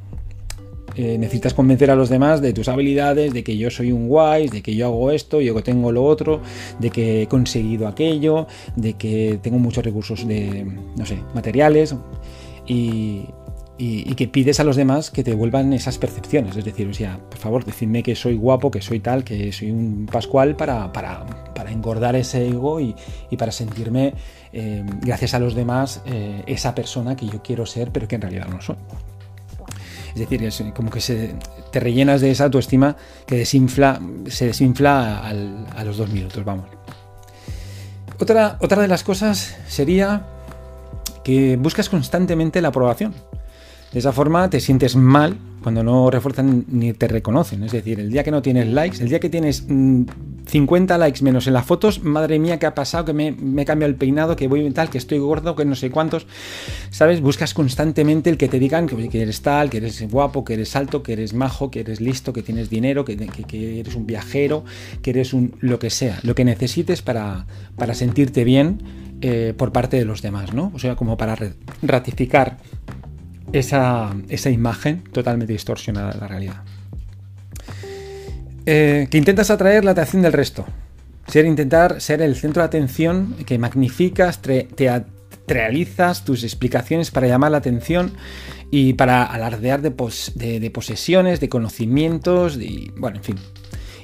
Eh, 0.96 1.17
necesitas 1.17 1.53
convencer 1.53 1.91
a 1.91 1.96
los 1.96 2.10
demás 2.10 2.41
de 2.41 2.51
tus 2.51 2.67
habilidades, 2.67 3.34
de 3.34 3.41
que 3.41 3.58
yo 3.58 3.69
soy 3.69 3.93
un 3.93 4.10
guay, 4.10 4.50
de 4.50 4.62
que 4.62 4.75
yo 4.75 4.88
hago 4.88 5.12
esto, 5.12 5.39
yo 5.39 5.55
tengo 5.63 5.91
lo 5.91 6.03
otro, 6.03 6.41
de 6.79 6.89
que 6.89 7.22
he 7.22 7.27
conseguido 7.27 7.88
aquello, 7.88 8.48
de 8.75 8.93
que 8.93 9.39
tengo 9.41 9.60
muchos 9.60 9.86
recursos 9.86 10.27
de, 10.27 10.65
no 10.98 11.05
sé, 11.05 11.17
materiales 11.34 11.96
y, 12.65 13.27
que 14.17 14.27
pides 14.27 14.60
a 14.60 14.65
los 14.65 14.75
demás 14.75 15.10
que 15.10 15.24
te 15.24 15.34
vuelvan 15.34 15.72
esas 15.72 15.98
percepciones. 15.98 16.58
Es 16.58 16.65
decir, 16.65 16.86
o 16.89 16.93
sea, 16.93 17.17
por 17.29 17.39
favor, 17.39 17.63
decidme 17.63 18.03
que 18.03 18.13
soy 18.13 18.36
guapo, 18.36 18.69
que 18.69 18.81
soy 18.81 19.00
tal, 19.00 19.24
que 19.24 19.53
soy 19.53 19.72
un 19.72 20.05
pascual 20.12 20.58
para, 20.58 20.91
para, 20.91 21.25
engordar 21.72 22.16
ese 22.16 22.48
ego 22.48 22.80
y, 22.80 22.96
para 23.38 23.52
sentirme, 23.52 24.14
eh, 24.54 24.84
gracias 25.02 25.34
a 25.34 25.40
los 25.40 25.56
demás, 25.56 26.02
eh, 26.06 26.44
esa 26.48 26.76
persona 26.76 27.16
que 27.16 27.28
yo 27.28 27.42
quiero 27.42 27.66
ser, 27.66 27.92
pero 27.92 28.08
que 28.08 28.16
en 28.16 28.22
realidad 28.22 28.48
no 28.48 28.62
soy. 28.62 28.78
Es 30.14 30.20
decir, 30.20 30.44
es 30.44 30.64
como 30.76 30.90
que 30.90 31.02
se, 31.02 31.36
te 31.72 31.80
rellenas 31.80 32.22
de 32.22 32.32
esa 32.32 32.46
autoestima 32.46 32.96
que 33.26 33.36
desinfla, 33.36 34.02
se 34.28 34.48
desinfla 34.48 35.28
a 35.28 35.84
los 35.84 35.98
dos 35.98 36.10
minutos, 36.10 36.44
vamos. 36.44 36.66
Otra, 38.20 38.58
otra 38.60 38.82
de 38.82 38.88
las 38.88 39.04
cosas 39.04 39.56
sería 39.68 40.26
que 41.24 41.58
buscas 41.58 41.90
constantemente 41.90 42.62
la 42.62 42.70
aprobación. 42.70 43.14
De 43.92 44.00
esa 44.00 44.12
forma 44.12 44.50
te 44.50 44.60
sientes 44.60 44.96
mal 44.96 45.38
cuando 45.64 45.84
no 45.84 46.10
refuerzan 46.10 46.66
ni 46.68 46.94
te 46.94 47.08
reconocen. 47.08 47.64
Es 47.64 47.72
decir, 47.72 48.00
el 48.00 48.12
día 48.12 48.24
que 48.24 48.32
no 48.32 48.42
tienes 48.42 48.68
likes, 48.68 49.02
el 49.02 49.10
día 49.10 49.20
que 49.20 49.30
tienes 49.30 49.66
50 50.46 50.98
mm, 50.98 51.00
likes 51.00 51.24
menos 51.24 51.48
en 51.48 51.54
las 51.54 51.66
fotos, 51.66 52.04
madre 52.04 52.40
mía, 52.40 52.60
¿qué 52.60 52.66
ha 52.66 52.75
pasado? 52.75 53.06
Que 53.06 53.14
me, 53.14 53.32
me 53.32 53.64
he 53.64 53.66
cambiado 53.66 53.90
el 53.90 53.98
peinado, 53.98 54.36
que 54.36 54.48
voy 54.48 54.70
tal, 54.72 54.90
que 54.90 54.98
estoy 54.98 55.18
gordo, 55.18 55.56
que 55.56 55.66
no 55.66 55.75
sé 55.75 55.90
cuántos. 55.90 56.28
¿Sabes? 56.92 57.22
Buscas 57.22 57.54
constantemente 57.54 58.30
el 58.30 58.38
que 58.38 58.48
te 58.48 58.60
digan 58.60 58.88
que, 58.88 59.22
eres 59.22 59.42
tal, 59.42 59.70
que 59.70 59.78
eres 59.78 60.10
guapo, 60.10 60.44
que 60.44 60.54
eres 60.54 60.75
alto, 60.75 61.04
que 61.04 61.14
eres 61.14 61.34
majo, 61.34 61.72
que 61.72 61.82
eres 61.82 62.00
listo, 62.00 62.32
que 62.32 62.44
tienes 62.44 62.70
dinero, 62.70 63.04
que, 63.06 63.14
eres 63.52 63.96
un 63.96 64.06
viajero, 64.06 64.64
que 65.02 65.10
eres 65.10 65.34
un 65.34 65.56
lo 65.60 65.80
que 65.80 65.90
sea, 65.90 66.20
lo 66.24 66.36
que 66.36 66.46
necesites 66.46 67.02
para, 67.02 67.48
para 67.75 67.94
sentirte 67.94 68.44
bien 68.44 68.82
eh, 69.22 69.54
por 69.58 69.74
parte 69.74 69.98
de 69.98 70.06
los 70.06 70.22
demás, 70.22 70.54
¿no? 70.54 70.72
O 70.74 70.80
sea, 70.80 70.96
como 70.96 71.18
para 71.18 71.38
ratificar 71.82 72.58
esa, 73.53 74.16
imagen 74.51 75.03
totalmente 75.12 75.53
distorsionada 75.53 76.14
de 76.14 76.20
la 76.20 76.27
realidad. 76.27 76.64
Eh, 78.66 79.07
que 79.09 79.18
intentas 79.18 79.50
atraer 79.50 79.83
la 79.85 79.92
atención 79.92 80.22
del 80.22 80.33
resto. 80.33 80.66
Ser 81.27 81.46
intentar 81.46 82.01
ser 82.01 82.22
el 82.22 82.35
centro 82.35 82.62
de 82.62 82.68
atención 82.68 83.35
que 83.46 83.57
magnificas, 83.57 84.42
te, 84.42 84.68
realizas 85.48 86.25
tus 86.25 86.44
explicaciones 86.44 87.09
para 87.09 87.27
llamar 87.27 87.51
la 87.51 87.57
atención 87.57 88.14
y 88.70 88.94
para 88.94 89.24
alardear 89.24 89.81
de, 89.81 90.59
de 90.59 90.72
posesiones, 90.72 91.40
de 91.40 91.50
conocimientos, 91.50 92.57
de, 92.57 92.92
bueno, 92.98 93.18
en 93.18 93.24
fin, 93.24 93.35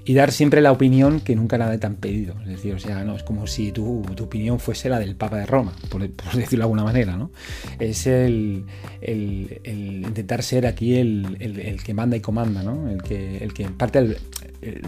y 0.07 0.13
dar 0.13 0.31
siempre 0.31 0.61
la 0.61 0.71
opinión 0.71 1.19
que 1.19 1.35
nunca 1.35 1.57
nadie 1.57 1.79
te 1.79 1.87
han 1.87 1.95
pedido. 1.95 2.35
Es 2.43 2.49
decir, 2.49 2.75
o 2.75 2.79
sea, 2.79 3.03
no 3.03 3.15
es 3.15 3.23
como 3.23 3.47
si 3.47 3.71
tu, 3.71 4.03
tu 4.15 4.25
opinión 4.25 4.59
fuese 4.59 4.87
la 4.87 4.99
del 4.99 5.15
Papa 5.15 5.37
de 5.37 5.47
Roma, 5.47 5.73
por, 5.89 6.01
decirlo 6.01 6.57
de 6.57 6.63
alguna 6.63 6.83
manera, 6.83 7.17
¿no? 7.17 7.31
Es 7.79 8.05
el, 8.05 8.65
el, 9.01 10.03
intentar 10.05 10.43
ser 10.43 10.67
aquí 10.67 10.95
el, 10.95 11.37
el, 11.39 11.83
que 11.83 11.95
manda 11.95 12.15
y 12.15 12.21
comanda, 12.21 12.61
¿no? 12.61 12.87
El 12.87 13.01
que, 13.01 13.37
el 13.37 13.51
que 13.53 13.67
parte 13.69 13.97
el, 13.97 14.17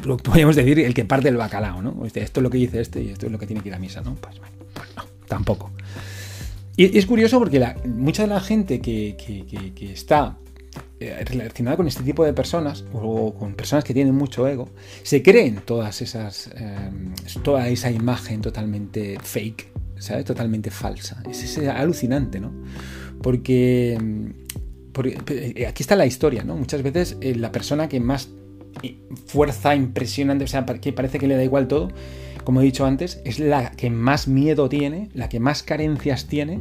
lo 0.06 0.18
podríamos 0.18 0.56
decir, 0.56 0.80
el 0.80 0.94
que 0.94 1.04
parte 1.04 1.30
el 1.30 1.38
bacalao, 1.38 1.82
¿no? 1.82 2.06
Esto 2.06 2.20
es 2.20 2.38
lo 2.38 2.50
que 2.52 2.60
dice 2.60 2.80
este 2.80 3.02
y 3.02 3.10
esto 3.10 3.26
es 3.26 3.32
lo 3.32 3.40
que 3.40 3.48
tiene 3.48 3.64
que 3.64 3.70
ir 3.70 3.76
a 3.76 3.80
misa, 3.80 4.02
¿no? 4.02 4.14
Pues, 4.16 4.38
bueno, 4.38 4.56
pues 4.74 4.88
no, 4.96 5.04
tampoco. 5.28 5.72
Y, 6.76 6.96
es 6.96 7.08
curioso 7.08 7.40
porque 7.40 7.58
la, 7.58 7.76
mucha 7.86 8.22
de 8.22 8.30
la 8.30 8.40
gente 8.40 8.82
que, 8.82 9.18
que, 9.18 9.74
que 9.74 9.92
está 9.92 10.38
relacionada 11.00 11.78
con 11.78 11.88
este 11.88 12.04
tipo 12.04 12.26
de 12.26 12.34
personas 12.34 12.84
o 12.94 13.34
con 13.34 13.54
personas 13.54 13.84
que 13.84 13.94
tienen 13.94 14.16
mucho 14.16 14.48
ego, 14.48 14.70
se 15.04 15.22
creen 15.22 15.62
todas 15.66 16.02
esas, 16.02 16.50
eh, 16.56 16.90
toda 17.44 17.68
esa 17.68 17.92
imagen 17.92 18.42
totalmente 18.42 19.18
fake, 19.22 19.68
¿sabes? 20.00 20.26
Totalmente 20.26 20.72
falsa. 20.72 21.22
Es, 21.30 21.58
alucinante, 21.60 22.40
¿no? 22.40 22.52
Porque, 23.22 23.98
eh, 25.04 25.66
aquí 25.68 25.84
está 25.84 25.96
la 25.96 26.06
historia, 26.06 26.44
¿no? 26.44 26.56
Muchas 26.56 26.82
veces 26.82 27.18
la 27.22 27.52
persona 27.52 27.88
que 27.88 28.00
más 28.00 28.30
fuerza 29.26 29.76
impresionante, 29.76 30.46
o 30.46 30.48
sea, 30.48 30.66
que 30.66 30.94
parece 30.94 31.20
que 31.20 31.28
le 31.28 31.36
da 31.36 31.44
igual 31.44 31.68
todo, 31.68 31.90
como 32.44 32.62
he 32.62 32.64
dicho 32.64 32.86
antes, 32.86 33.22
es 33.26 33.40
la 33.40 33.72
que 33.72 33.90
más 33.90 34.28
miedo 34.28 34.70
tiene, 34.70 35.10
la 35.14 35.30
que 35.30 35.40
más 35.40 35.64
carencias 35.64 36.28
tiene 36.28 36.60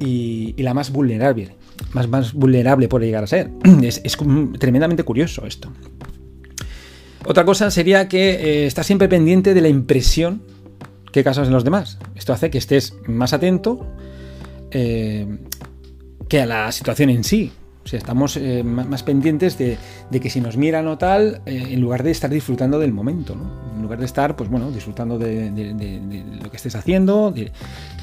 y 0.00 0.60
la 0.60 0.74
más 0.74 0.90
vulnerable 0.90 1.54
más, 1.92 2.32
vulnerable 2.32 2.88
puede 2.88 3.06
llegar 3.06 3.24
a 3.24 3.26
ser. 3.26 3.50
Es, 3.82 4.16
tremendamente 4.58 5.02
curioso 5.04 5.46
esto. 5.46 5.72
Otra 7.24 7.44
cosa 7.44 7.70
sería 7.70 8.08
que 8.08 8.30
eh, 8.30 8.66
estás 8.66 8.86
siempre 8.86 9.08
pendiente 9.08 9.54
de 9.54 9.60
la 9.60 9.68
impresión 9.68 10.42
que 11.12 11.22
causas 11.22 11.46
en 11.46 11.54
los 11.54 11.64
demás. 11.64 11.98
Esto 12.16 12.32
hace 12.32 12.50
que 12.50 12.58
estés 12.58 12.94
más 13.06 13.32
atento 13.32 13.86
eh, 14.70 15.38
que 16.28 16.40
a 16.40 16.46
la 16.46 16.72
situación 16.72 17.10
en 17.10 17.22
sí. 17.22 17.52
O 17.84 17.88
sea, 17.88 17.98
estamos 17.98 18.36
eh, 18.36 18.62
más, 18.62 19.02
pendientes 19.02 19.58
de, 19.58 19.76
que 20.10 20.30
si 20.30 20.40
nos 20.40 20.56
miran 20.56 20.86
o 20.86 20.98
tal, 20.98 21.42
en 21.46 21.80
lugar 21.80 22.04
de 22.04 22.12
estar 22.12 22.30
disfrutando 22.30 22.78
del 22.78 22.92
momento, 22.92 23.36
En 23.74 23.82
lugar 23.82 23.98
de 23.98 24.06
estar, 24.06 24.36
pues 24.36 24.48
bueno, 24.48 24.70
disfrutando 24.70 25.18
de, 25.18 25.50
lo 26.42 26.50
que 26.50 26.56
estés 26.56 26.76
haciendo, 26.76 27.34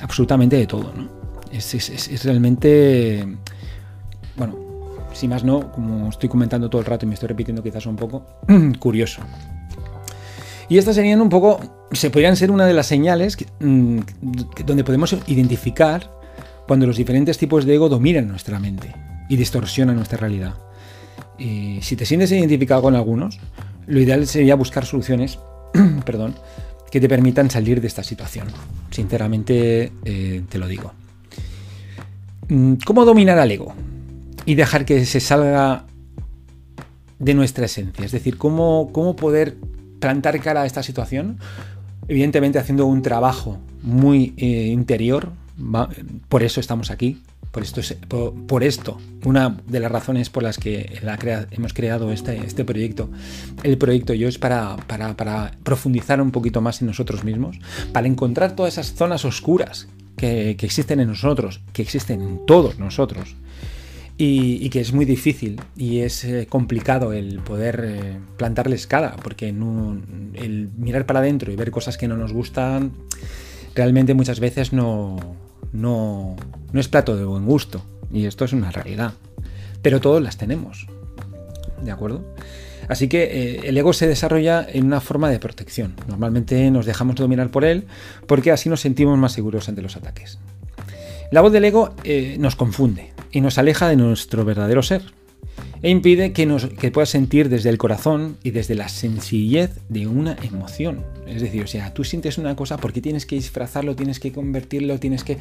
absolutamente 0.01 0.57
de 0.57 0.67
todo, 0.67 0.93
¿no? 0.93 1.07
Es 1.51 2.23
realmente 2.25 3.25
bueno, 4.39 4.55
si 5.13 5.27
más 5.27 5.43
no, 5.43 5.71
como 5.71 6.09
estoy 6.09 6.29
comentando 6.29 6.69
todo 6.69 6.81
el 6.81 6.87
rato 6.87 7.05
y 7.05 7.09
me 7.09 7.13
estoy 7.13 7.27
repitiendo 7.27 7.61
quizás 7.61 7.85
un 7.85 7.97
poco, 7.97 8.25
curioso. 8.79 9.21
Y 10.69 10.77
estas 10.77 10.95
serían 10.95 11.21
un 11.21 11.29
poco, 11.29 11.59
se 11.91 12.09
podrían 12.09 12.35
ser 12.35 12.51
una 12.51 12.65
de 12.65 12.73
las 12.73 12.87
señales 12.87 13.37
mm, 13.59 13.99
donde 14.65 14.83
podemos 14.83 15.15
identificar 15.27 16.09
cuando 16.67 16.85
los 16.85 16.97
diferentes 16.97 17.37
tipos 17.37 17.65
de 17.65 17.75
ego 17.75 17.89
dominan 17.89 18.27
nuestra 18.27 18.59
mente 18.59 18.93
y 19.27 19.35
distorsionan 19.35 19.95
nuestra 19.95 20.19
realidad. 20.19 20.53
Y 21.37 21.79
si 21.81 21.95
te 21.95 22.05
sientes 22.05 22.31
identificado 22.31 22.81
con 22.81 22.95
algunos, 22.95 23.39
lo 23.87 23.99
ideal 23.99 24.27
sería 24.27 24.55
buscar 24.55 24.85
soluciones, 24.85 25.39
perdón, 26.05 26.35
que 26.91 27.01
te 27.01 27.09
permitan 27.09 27.49
salir 27.49 27.81
de 27.81 27.87
esta 27.87 28.03
situación. 28.03 28.47
Sinceramente, 28.91 29.91
eh, 30.05 30.43
te 30.47 30.57
lo 30.57 30.67
digo. 30.67 30.93
Mm, 32.47 32.75
¿Cómo 32.85 33.05
dominar 33.05 33.39
al 33.39 33.51
ego? 33.51 33.73
Y 34.49 34.55
dejar 34.55 34.83
que 34.83 35.05
se 35.05 35.19
salga 35.19 35.85
de 37.19 37.35
nuestra 37.35 37.65
esencia. 37.65 38.03
Es 38.03 38.11
decir, 38.11 38.39
cómo, 38.39 38.89
cómo 38.91 39.15
poder 39.15 39.57
plantar 39.99 40.39
cara 40.39 40.63
a 40.63 40.65
esta 40.65 40.81
situación. 40.81 41.37
Evidentemente 42.07 42.57
haciendo 42.57 42.87
un 42.87 43.03
trabajo 43.03 43.59
muy 43.83 44.33
eh, 44.37 44.65
interior. 44.71 45.33
Por 46.29 46.41
eso 46.41 46.59
estamos 46.59 46.89
aquí. 46.89 47.21
Por 47.51 47.61
esto, 47.61 47.81
por, 48.47 48.63
esto, 48.63 48.97
una 49.23 49.55
de 49.67 49.79
las 49.79 49.91
razones 49.91 50.31
por 50.31 50.41
las 50.41 50.57
que 50.57 50.99
hemos 51.51 51.73
creado 51.73 52.11
este, 52.11 52.37
este, 52.37 52.65
proyecto, 52.65 53.11
el 53.63 53.77
proyecto 53.77 54.15
Yo 54.15 54.27
es 54.27 54.39
para, 54.39 54.77
para, 54.77 55.51
profundizar 55.63 56.21
un 56.21 56.31
poquito 56.31 56.61
más 56.61 56.81
en 56.81 56.87
nosotros 56.87 57.23
mismos, 57.23 57.59
para 57.91 58.07
encontrar 58.07 58.55
todas 58.55 58.73
esas 58.73 58.93
zonas 58.93 59.25
oscuras 59.25 59.87
que, 60.15 60.51
existen 60.51 60.99
en 60.99 61.07
nosotros, 61.07 61.61
que 61.73 61.81
existen 61.81 62.21
en 62.21 62.45
todos 62.45 62.77
nosotros, 62.77 63.35
y, 64.21 64.69
que 64.69 64.81
es 64.81 64.91
muy 64.91 65.05
difícil 65.05 65.61
y 65.77 65.99
es 65.99 66.25
eh, 66.25 66.45
complicado 66.49 67.13
el 67.13 67.39
poder 67.39 67.85
eh, 67.85 68.19
plantarles 68.35 68.85
cara, 68.85 69.15
porque 69.23 69.47
el 69.47 70.69
mirar 70.77 71.05
para 71.05 71.19
adentro 71.19 71.53
y 71.53 71.55
ver 71.55 71.71
cosas 71.71 71.97
que 71.97 72.09
no 72.09 72.17
nos 72.17 72.33
gustan, 72.33 72.91
realmente 73.75 74.13
muchas 74.13 74.41
veces 74.41 74.73
no, 74.73 75.15
no, 75.71 76.35
no 76.73 76.79
es 76.81 76.89
plato 76.89 77.15
de 77.15 77.23
buen 77.23 77.45
gusto. 77.45 77.81
Y 78.11 78.25
esto 78.25 78.43
es 78.43 78.51
una 78.51 78.71
realidad. 78.71 79.13
Pero 79.81 80.01
todos 80.01 80.21
las 80.21 80.37
tenemos. 80.37 80.87
¿De 81.81 81.91
acuerdo? 81.91 82.35
Así 82.89 83.07
que 83.07 83.23
eh, 83.23 83.61
el 83.69 83.77
ego 83.77 83.93
se 83.93 84.05
desarrolla 84.05 84.67
en 84.69 84.85
una 84.85 84.99
forma 84.99 85.29
de 85.29 85.39
protección. 85.39 85.95
Normalmente 86.09 86.69
nos 86.71 86.85
dejamos 86.85 87.15
dominar 87.15 87.51
por 87.51 87.63
él 87.63 87.85
porque 88.27 88.51
así 88.51 88.67
nos 88.67 88.81
sentimos 88.81 89.17
más 89.17 89.31
seguros 89.31 89.69
ante 89.69 89.81
los 89.81 89.95
ataques. 89.95 90.39
La 91.31 91.39
voz 91.39 91.53
del 91.53 91.63
ego 91.63 91.95
eh, 92.03 92.35
nos 92.37 92.57
confunde 92.57 93.13
y 93.31 93.41
nos 93.41 93.57
aleja 93.57 93.87
de 93.87 93.95
nuestro 93.95 94.45
verdadero 94.45 94.83
ser 94.83 95.03
e 95.81 95.89
impide 95.89 96.33
que, 96.33 96.45
nos, 96.45 96.65
que 96.65 96.91
puedas 96.91 97.09
sentir 97.09 97.47
desde 97.47 97.69
el 97.69 97.77
corazón 97.77 98.37
y 98.43 98.51
desde 98.51 98.75
la 98.75 98.89
sencillez 98.89 99.79
de 99.87 100.07
una 100.07 100.35
emoción. 100.41 101.05
Es 101.25 101.41
decir, 101.41 101.63
o 101.63 101.67
sea, 101.67 101.93
tú 101.93 102.03
sientes 102.03 102.37
una 102.37 102.55
cosa 102.55 102.77
porque 102.77 103.01
tienes 103.01 103.25
que 103.25 103.35
disfrazarlo, 103.35 103.95
tienes 103.95 104.19
que 104.19 104.31
convertirlo, 104.31 104.99
tienes 104.99 105.23
que... 105.23 105.37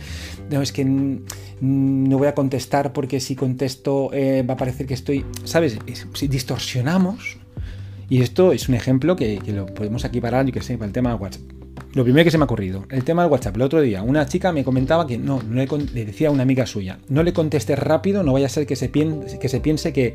No, 0.50 0.62
es 0.62 0.72
que 0.72 0.84
no 0.84 2.18
voy 2.18 2.28
a 2.28 2.34
contestar 2.34 2.92
porque 2.92 3.18
si 3.20 3.34
contesto 3.34 4.10
eh, 4.12 4.44
va 4.48 4.54
a 4.54 4.56
parecer 4.56 4.86
que 4.86 4.94
estoy... 4.94 5.24
¿Sabes? 5.44 5.78
Si 6.14 6.28
distorsionamos... 6.28 7.38
Y 8.10 8.22
esto 8.22 8.52
es 8.52 8.70
un 8.70 8.74
ejemplo 8.74 9.16
que, 9.16 9.38
lo 9.48 9.66
podemos 9.66 10.02
equiparar, 10.02 10.46
yo 10.46 10.52
que 10.52 10.62
sé, 10.62 10.78
para 10.78 10.86
el 10.86 10.92
tema 10.92 11.10
de 11.10 11.16
WhatsApp 11.16 11.57
lo 11.98 12.04
primero 12.04 12.24
que 12.24 12.30
se 12.30 12.38
me 12.38 12.42
ha 12.42 12.46
ocurrido, 12.46 12.84
el 12.90 13.02
tema 13.02 13.22
del 13.22 13.32
WhatsApp. 13.32 13.56
El 13.56 13.62
otro 13.62 13.80
día, 13.80 14.02
una 14.02 14.24
chica 14.24 14.52
me 14.52 14.62
comentaba 14.62 15.04
que 15.04 15.18
no, 15.18 15.42
le, 15.42 15.66
decía 16.04 16.28
a 16.28 16.30
una 16.30 16.44
amiga 16.44 16.64
suya, 16.64 17.00
no 17.08 17.24
le 17.24 17.32
contestes 17.32 17.76
rápido, 17.76 18.22
no 18.22 18.32
vaya 18.32 18.46
a 18.46 18.48
ser 18.48 18.68
que 18.68 18.76
se 18.76 18.88
piense 18.88 19.92
que, 19.92 20.14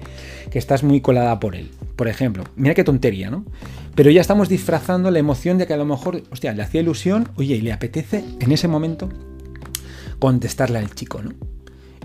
estás 0.53 0.81
muy 0.83 1.01
colada 1.01 1.41
por 1.41 1.57
él. 1.57 1.71
Por 1.97 2.07
ejemplo, 2.07 2.45
mira 2.55 2.73
qué 2.73 2.85
tontería, 2.85 3.29
¿no? 3.29 3.43
Pero 3.95 4.11
ya 4.11 4.21
estamos 4.21 4.47
disfrazando 4.47 5.11
la 5.11 5.19
emoción 5.19 5.57
de 5.57 5.67
que 5.67 5.73
a 5.73 5.77
lo 5.77 5.83
mejor, 5.83 6.23
hostia, 6.31 6.53
le 6.53 6.63
hacía 6.63 6.79
ilusión, 6.79 7.27
oye, 7.35 7.57
y 7.57 7.61
le 7.61 7.73
apetece 7.73 8.23
en 8.39 8.53
ese 8.53 8.69
momento 8.69 9.09
contestarle 10.19 10.79
al 10.79 10.95
chico, 10.95 11.21
¿no? 11.21 11.33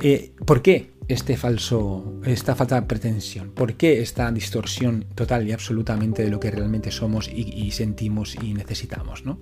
Eh, 0.00 0.32
¿Por 0.44 0.60
qué? 0.60 0.90
Este 1.08 1.36
falso, 1.36 2.20
esta 2.24 2.54
falta 2.54 2.80
de 2.80 2.86
pretensión? 2.86 3.50
¿Por 3.50 3.74
qué 3.74 4.00
esta 4.00 4.30
distorsión 4.30 5.06
total 5.14 5.48
y 5.48 5.52
absolutamente 5.52 6.22
de 6.22 6.30
lo 6.30 6.38
que 6.38 6.50
realmente 6.50 6.90
somos 6.90 7.28
y, 7.28 7.70
sentimos 7.72 8.36
y 8.40 8.54
necesitamos? 8.54 9.24
¿no? 9.24 9.38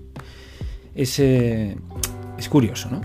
Es, 0.95 1.19
es 1.19 2.49
curioso, 2.49 2.89
¿no? 2.89 3.01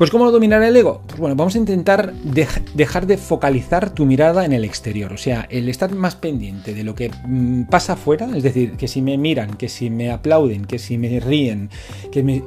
Pues 0.00 0.10
¿cómo 0.10 0.30
dominar 0.30 0.62
el 0.62 0.74
ego? 0.74 1.02
Pues 1.06 1.20
bueno, 1.20 1.36
vamos 1.36 1.54
a 1.56 1.58
intentar 1.58 2.14
dejar 2.14 3.06
de 3.06 3.18
focalizar 3.18 3.90
tu 3.90 4.06
mirada 4.06 4.46
en 4.46 4.54
el 4.54 4.64
exterior, 4.64 5.12
o 5.12 5.18
sea, 5.18 5.46
el 5.50 5.68
estar 5.68 5.94
más 5.94 6.16
pendiente 6.16 6.72
de 6.72 6.84
lo 6.84 6.94
que 6.94 7.10
mm, 7.10 7.64
pasa 7.64 7.92
afuera, 7.92 8.30
es 8.34 8.42
decir, 8.42 8.78
que 8.78 8.88
si 8.88 9.02
me 9.02 9.18
miran, 9.18 9.58
que 9.58 9.68
si 9.68 9.90
me 9.90 10.10
aplauden, 10.10 10.64
que 10.64 10.78
si 10.78 10.96
me 10.96 11.20
ríen, 11.20 11.68
que 12.10 12.22
me 12.22 12.42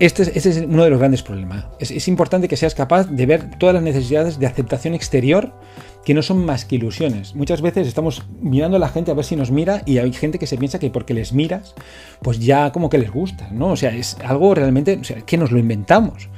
este 0.00 0.38
es, 0.38 0.56
uno 0.58 0.84
de 0.84 0.90
los 0.90 0.98
grandes 0.98 1.22
problemas. 1.22 1.66
Es, 1.80 2.06
importante 2.08 2.46
que 2.46 2.56
seas 2.56 2.74
capaz 2.74 3.08
de 3.10 3.26
ver 3.26 3.58
todas 3.58 3.74
las 3.74 3.82
necesidades 3.82 4.38
de 4.38 4.46
aceptación 4.46 4.94
exterior 4.94 5.52
que 6.04 6.14
no 6.14 6.22
son 6.22 6.44
más 6.44 6.64
que 6.64 6.76
ilusiones. 6.76 7.34
Muchas 7.34 7.60
veces 7.60 7.86
estamos 7.88 8.22
mirando 8.40 8.76
a 8.76 8.80
la 8.80 8.88
gente 8.88 9.10
a 9.10 9.14
ver 9.14 9.24
si 9.24 9.34
nos 9.34 9.50
mira 9.50 9.82
y 9.86 9.98
hay 9.98 10.12
gente 10.12 10.38
que 10.38 10.46
se 10.46 10.56
piensa 10.56 10.78
que 10.78 10.90
porque 10.90 11.14
les 11.14 11.32
miras, 11.32 11.74
pues 12.22 12.38
ya 12.38 12.70
como 12.70 12.88
que 12.88 12.98
les 12.98 13.10
gusta, 13.10 13.48
¿no? 13.50 13.72
O 13.72 13.76
sea, 13.76 13.94
es 13.94 14.16
algo 14.24 14.54
realmente, 14.54 15.00
o 15.00 15.26
que 15.26 15.36
nos 15.36 15.50
lo 15.50 15.58
inventamos. 15.58 16.28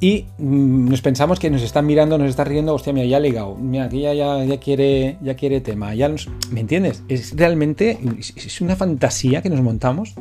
Y 0.00 0.26
mm, 0.38 0.90
nos 0.90 1.00
pensamos 1.00 1.40
que 1.40 1.50
nos 1.50 1.62
están 1.62 1.86
mirando, 1.86 2.18
nos 2.18 2.28
está 2.28 2.44
riendo, 2.44 2.74
hostia, 2.74 2.92
mira, 2.92 3.06
ya 3.06 3.16
ha 3.16 3.20
ligado, 3.20 3.56
mira, 3.56 3.84
aquí 3.84 4.02
ya, 4.02 4.12
ya, 4.12 4.60
quiere, 4.60 5.16
ya 5.22 5.34
quiere 5.34 5.60
tema, 5.60 5.94
ya 5.94 6.08
¿me 6.50 6.60
entiendes? 6.60 7.02
Es 7.08 7.34
realmente, 7.34 7.98
es 8.18 8.60
una 8.60 8.76
fantasía 8.76 9.42
que 9.42 9.50
nos 9.50 9.62
montamos 9.62 10.14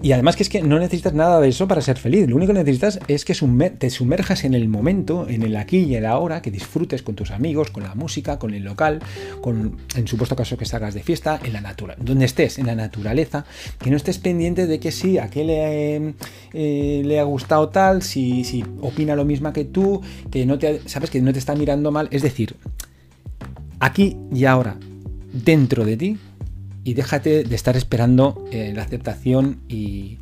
y 0.00 0.12
además 0.12 0.36
que 0.36 0.44
es 0.44 0.48
que 0.48 0.62
no 0.62 0.78
necesitas 0.78 1.12
nada 1.12 1.40
de 1.40 1.48
eso 1.48 1.66
para 1.66 1.80
ser 1.80 1.98
feliz. 1.98 2.28
Lo 2.28 2.36
único 2.36 2.52
que 2.52 2.60
necesitas 2.60 3.00
es 3.08 3.24
que 3.24 3.34
te 3.78 3.90
sumerjas 3.90 4.44
en 4.44 4.54
el 4.54 4.68
momento, 4.68 5.28
en 5.28 5.42
el 5.42 5.56
aquí 5.56 5.78
y 5.78 5.96
el 5.96 6.06
ahora, 6.06 6.40
que 6.42 6.50
disfrutes 6.50 7.02
con 7.02 7.14
tus 7.14 7.30
amigos, 7.30 7.70
con 7.70 7.82
la 7.82 7.94
música, 7.94 8.38
con 8.38 8.54
el 8.54 8.62
local, 8.62 9.00
con, 9.40 9.76
en 9.96 10.06
supuesto 10.06 10.36
caso 10.36 10.56
que 10.56 10.64
salgas 10.64 10.94
de 10.94 11.02
fiesta, 11.02 11.40
en 11.42 11.52
la 11.52 11.60
naturaleza, 11.60 12.04
donde 12.04 12.26
estés, 12.26 12.58
en 12.58 12.66
la 12.66 12.74
naturaleza, 12.74 13.44
que 13.78 13.90
no 13.90 13.96
estés 13.96 14.18
pendiente 14.18 14.66
de 14.66 14.78
que 14.78 14.92
sí, 14.92 15.18
a 15.18 15.28
qué 15.28 15.44
le, 15.44 16.14
eh, 16.52 17.02
le 17.04 17.18
ha 17.18 17.24
gustado 17.24 17.68
tal, 17.70 18.02
si, 18.02 18.44
si 18.44 18.64
opina 18.80 19.16
lo 19.16 19.24
mismo 19.24 19.52
que 19.52 19.64
tú, 19.64 20.00
que 20.30 20.46
no 20.46 20.58
te, 20.58 20.80
sabes 20.86 21.10
que 21.10 21.20
no 21.20 21.32
te 21.32 21.38
está 21.38 21.54
mirando 21.56 21.90
mal. 21.90 22.08
Es 22.12 22.22
decir, 22.22 22.56
aquí 23.80 24.16
y 24.32 24.44
ahora, 24.44 24.76
dentro 25.32 25.84
de 25.84 25.96
ti, 25.96 26.18
y 26.84 26.94
déjate 26.94 27.44
de 27.44 27.54
estar 27.54 27.76
esperando 27.76 28.44
eh, 28.50 28.72
la 28.74 28.82
aceptación 28.82 29.60
y, 29.68 30.18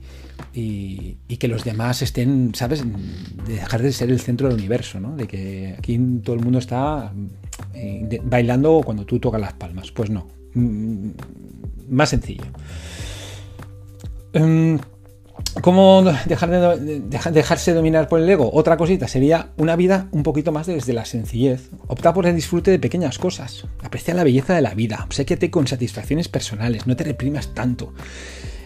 que 1.39 1.49
los 1.49 1.65
demás 1.65 2.03
estén, 2.03 2.55
¿sabes? 2.55 2.85
De 3.47 3.55
dejar 3.55 3.81
de 3.83 3.93
ser 3.93 4.11
el 4.11 4.21
centro 4.21 4.49
del 4.49 4.59
universo, 4.59 5.01
¿no? 5.01 5.17
De 5.17 5.27
que 5.27 5.75
aquí 5.79 5.99
todo 6.23 6.37
el 6.37 6.43
mundo 6.43 6.59
está 6.59 7.13
eh, 7.75 8.21
bailando 8.25 8.83
cuando 8.85 9.07
tú 9.07 9.19
tocas 9.19 9.41
las 9.41 9.55
palmas. 9.55 9.91
Pues 9.91 10.11
no. 10.11 10.27
Mm, 10.55 11.11
más 11.89 12.11
sencillo. 12.11 12.45
Em, 14.35 14.79
¿Cómo 15.61 16.03
dejar 16.27 16.79
de, 16.79 17.01
dejarse 17.33 17.75
dominar 17.75 18.09
por 18.09 18.21
el 18.21 18.29
ego? 18.29 18.51
Otra 18.53 18.77
cosita 18.77 19.09
sería 19.09 19.51
una 19.57 19.77
vida 19.77 20.07
un 20.13 20.23
poquito 20.23 20.53
más 20.53 20.67
desde 20.67 20.93
la 20.93 21.05
sencillez. 21.05 21.71
Opta 21.87 22.15
por 22.15 22.27
el 22.27 22.35
disfrute 22.35 22.71
de 22.71 22.79
pequeñas 22.79 23.19
cosas. 23.19 23.67
Aprecia 23.83 24.15
la 24.15 24.25
belleza 24.25 24.55
de 24.55 24.63
la 24.63 24.75
vida. 24.75 25.03
Obséquiate 25.05 25.51
con 25.51 25.67
satisfacciones 25.67 26.29
personales. 26.29 26.87
No 26.87 26.97
te 26.97 27.05
reprimas 27.05 27.55
tanto. 27.55 27.93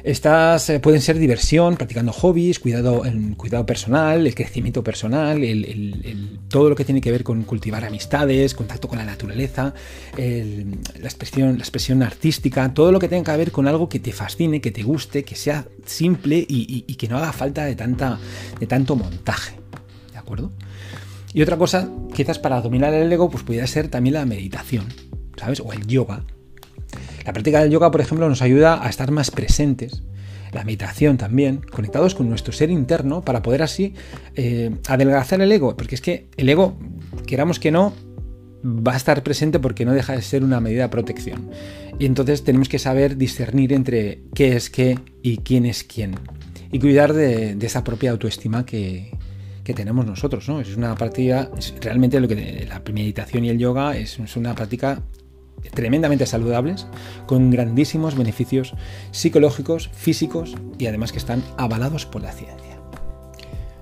Estas 0.04 0.68
eh, 0.68 0.80
pueden 0.80 1.00
ser 1.00 1.18
diversión, 1.18 1.76
practicando 1.76 2.12
hobbies, 2.12 2.60
cuidado, 2.60 3.06
el 3.06 3.38
cuidado 3.38 3.64
personal, 3.64 4.26
el 4.26 4.34
crecimiento 4.34 4.84
personal, 4.84 5.40
todo 6.50 6.68
lo 6.68 6.76
que 6.76 6.84
tiene 6.84 7.00
que 7.00 7.10
ver 7.10 7.24
con 7.24 7.42
cultivar 7.44 7.86
amistades, 7.86 8.54
contacto 8.54 8.86
con 8.86 8.98
la 8.98 9.06
naturaleza, 9.06 9.72
la, 10.18 11.08
expresión, 11.08 12.02
artística, 12.02 12.74
todo 12.74 12.92
lo 12.92 12.98
que 12.98 13.08
tenga 13.08 13.32
que 13.32 13.38
ver 13.38 13.50
con 13.50 13.66
algo 13.66 13.88
que 13.88 13.98
te 13.98 14.12
fascine, 14.12 14.60
que 14.60 14.70
te 14.70 14.82
guste, 14.82 15.24
que 15.24 15.36
sea 15.36 15.66
simple 15.86 16.44
y, 16.46 16.82
que 16.96 17.08
no 17.08 17.16
haga 17.16 17.32
falta 17.32 17.64
de, 17.64 17.74
tanto 17.74 18.96
montaje. 18.96 19.56
¿De 20.12 20.18
acuerdo? 20.18 20.52
Y 21.32 21.40
otra 21.40 21.56
cosa, 21.56 21.88
quizás 22.14 22.38
para 22.38 22.60
dominar 22.60 22.92
el 22.92 23.10
ego, 23.10 23.30
pues 23.30 23.42
podría 23.42 23.66
ser 23.66 23.88
también 23.88 24.14
la 24.14 24.26
meditación, 24.26 24.84
¿sabes? 25.38 25.60
O 25.60 25.72
el 25.72 25.86
yoga, 25.86 26.24
la 27.24 27.32
práctica 27.32 27.60
del 27.60 27.70
yoga, 27.70 27.90
por 27.90 28.00
ejemplo, 28.00 28.28
nos 28.28 28.42
ayuda 28.42 28.84
a 28.84 28.88
estar 28.88 29.10
más 29.10 29.30
presentes, 29.30 30.02
la 30.52 30.64
meditación 30.64 31.16
también, 31.16 31.60
conectados 31.70 32.14
con 32.14 32.28
nuestro 32.28 32.52
ser 32.52 32.70
interno 32.70 33.22
para 33.22 33.42
poder 33.42 33.62
así 33.62 33.94
eh, 34.36 34.70
adelgazar 34.88 35.40
el 35.40 35.50
ego, 35.50 35.76
porque 35.76 35.94
es 35.94 36.00
que 36.00 36.28
el 36.36 36.48
ego, 36.48 36.76
queramos 37.26 37.58
que 37.58 37.70
no, 37.70 37.92
va 38.64 38.92
a 38.92 38.96
estar 38.96 39.22
presente 39.22 39.58
porque 39.58 39.84
no 39.84 39.92
deja 39.92 40.14
de 40.14 40.22
ser 40.22 40.44
una 40.44 40.60
medida 40.60 40.84
de 40.84 40.88
protección. 40.88 41.50
Y 41.98 42.06
entonces 42.06 42.44
tenemos 42.44 42.68
que 42.68 42.78
saber 42.78 43.16
discernir 43.16 43.72
entre 43.72 44.22
qué 44.34 44.56
es 44.56 44.70
qué 44.70 44.98
y 45.22 45.38
quién 45.38 45.66
es 45.66 45.84
quién. 45.84 46.14
Y 46.72 46.78
cuidar 46.78 47.12
de, 47.12 47.56
esa 47.60 47.84
propia 47.84 48.10
autoestima 48.10 48.64
que, 48.64 49.12
tenemos 49.74 50.04
nosotros. 50.04 50.48
¿no? 50.48 50.60
Es 50.60 50.76
una 50.76 50.94
práctica, 50.94 51.50
realmente 51.80 52.20
lo 52.20 52.28
que 52.28 52.66
la 52.68 52.82
meditación 52.92 53.44
y 53.44 53.48
el 53.48 53.58
yoga 53.58 53.96
es 53.96 54.18
una 54.36 54.54
práctica 54.54 55.02
tremendamente 55.72 56.26
saludables, 56.26 56.86
con 57.26 57.50
grandísimos 57.50 58.16
beneficios 58.16 58.74
psicológicos, 59.10 59.90
físicos 59.92 60.54
y 60.78 60.86
además 60.86 61.12
que 61.12 61.18
están 61.18 61.42
avalados 61.56 62.06
por 62.06 62.22
la 62.22 62.32
ciencia. 62.32 62.78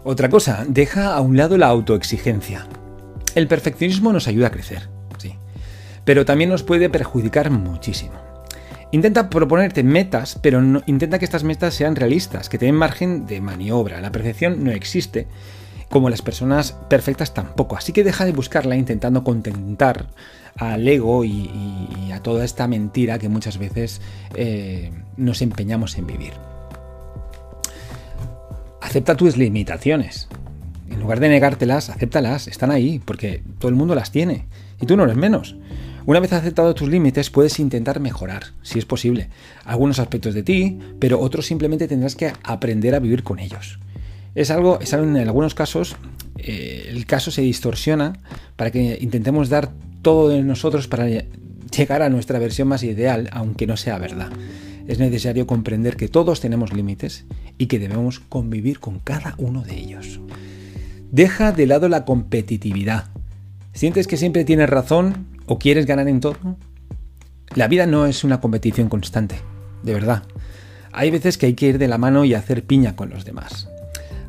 Otra 0.04 0.28
cosa, 0.28 0.64
deja 0.68 1.14
a 1.14 1.20
un 1.20 1.36
lado 1.36 1.56
la 1.56 1.68
autoexigencia. 1.68 2.66
El 3.34 3.46
perfeccionismo 3.46 4.12
nos 4.12 4.28
ayuda 4.28 4.48
a 4.48 4.50
crecer, 4.50 4.88
sí, 5.18 5.34
pero 6.04 6.24
también 6.24 6.50
nos 6.50 6.62
puede 6.62 6.90
perjudicar 6.90 7.50
muchísimo. 7.50 8.12
Intenta 8.90 9.30
proponerte 9.30 9.82
metas, 9.82 10.38
pero 10.42 10.60
intenta 10.86 11.18
que 11.18 11.24
estas 11.24 11.44
metas 11.44 11.72
sean 11.72 11.96
realistas, 11.96 12.50
que 12.50 12.58
te 12.58 12.66
den 12.66 12.74
margen 12.74 13.24
de 13.26 13.40
maniobra. 13.40 14.02
La 14.02 14.12
perfección 14.12 14.62
no 14.64 14.70
existe 14.70 15.28
como 15.92 16.08
las 16.08 16.22
personas 16.22 16.72
perfectas 16.88 17.34
tampoco. 17.34 17.76
Así 17.76 17.92
que 17.92 18.02
deja 18.02 18.24
de 18.24 18.32
buscarla 18.32 18.76
intentando 18.76 19.22
contentar 19.22 20.06
al 20.56 20.88
ego 20.88 21.22
y, 21.22 21.50
a 22.12 22.22
toda 22.22 22.44
esta 22.44 22.66
mentira 22.66 23.18
que 23.18 23.28
muchas 23.28 23.58
veces 23.58 24.00
eh, 24.34 24.90
nos 25.18 25.42
empeñamos 25.42 25.98
en 25.98 26.06
vivir. 26.06 26.32
Acepta 28.80 29.16
tus 29.16 29.36
limitaciones. 29.36 30.28
En 30.90 30.98
lugar 30.98 31.20
de 31.20 31.28
negártelas, 31.28 31.90
acéptalas, 31.90 32.48
están 32.48 32.70
ahí, 32.70 32.98
porque 32.98 33.42
todo 33.58 33.68
el 33.68 33.74
mundo 33.74 33.94
las 33.94 34.10
tiene, 34.10 34.46
y 34.80 34.86
tú 34.86 34.96
no 34.96 35.04
eres 35.04 35.16
menos. 35.16 35.56
Una 36.06 36.20
vez 36.20 36.32
aceptado 36.32 36.74
tus 36.74 36.88
límites, 36.88 37.28
puedes 37.28 37.58
intentar 37.58 38.00
mejorar, 38.00 38.44
si 38.62 38.78
es 38.78 38.86
posible, 38.86 39.28
algunos 39.64 39.98
aspectos 39.98 40.34
de 40.34 40.42
ti, 40.42 40.78
pero 40.98 41.20
otros 41.20 41.46
simplemente 41.46 41.86
tendrás 41.86 42.16
que 42.16 42.32
aprender 42.42 42.94
a 42.94 42.98
vivir 42.98 43.22
con 43.22 43.38
ellos. 43.38 43.78
Es 44.34 44.50
algo, 44.50 44.80
es 44.80 44.94
algo 44.94 45.06
en 45.06 45.16
algunos 45.16 45.54
casos, 45.54 45.96
eh, 46.38 46.86
el 46.88 47.06
caso 47.06 47.30
se 47.30 47.42
distorsiona 47.42 48.14
para 48.56 48.70
que 48.70 48.98
intentemos 49.00 49.48
dar 49.48 49.70
todo 50.00 50.28
de 50.28 50.42
nosotros 50.42 50.88
para 50.88 51.06
llegar 51.06 52.02
a 52.02 52.08
nuestra 52.08 52.38
versión 52.38 52.68
más 52.68 52.82
ideal, 52.82 53.28
aunque 53.32 53.66
no 53.66 53.76
sea 53.76 53.98
verdad. 53.98 54.30
Es 54.88 54.98
necesario 54.98 55.46
comprender 55.46 55.96
que 55.96 56.08
todos 56.08 56.40
tenemos 56.40 56.72
límites 56.72 57.24
y 57.58 57.66
que 57.66 57.78
debemos 57.78 58.20
convivir 58.20 58.80
con 58.80 58.98
cada 58.98 59.34
uno 59.38 59.62
de 59.62 59.78
ellos. 59.78 60.20
Deja 61.10 61.52
de 61.52 61.66
lado 61.66 61.88
la 61.88 62.04
competitividad. 62.04 63.10
¿Sientes 63.74 64.06
que 64.06 64.16
siempre 64.16 64.44
tienes 64.44 64.68
razón 64.68 65.26
o 65.46 65.58
quieres 65.58 65.86
ganar 65.86 66.08
en 66.08 66.20
todo? 66.20 66.56
La 67.54 67.68
vida 67.68 67.86
no 67.86 68.06
es 68.06 68.24
una 68.24 68.40
competición 68.40 68.88
constante, 68.88 69.36
de 69.82 69.94
verdad. 69.94 70.24
Hay 70.90 71.10
veces 71.10 71.38
que 71.38 71.46
hay 71.46 71.54
que 71.54 71.68
ir 71.68 71.78
de 71.78 71.88
la 71.88 71.98
mano 71.98 72.24
y 72.24 72.34
hacer 72.34 72.64
piña 72.64 72.96
con 72.96 73.10
los 73.10 73.24
demás. 73.24 73.68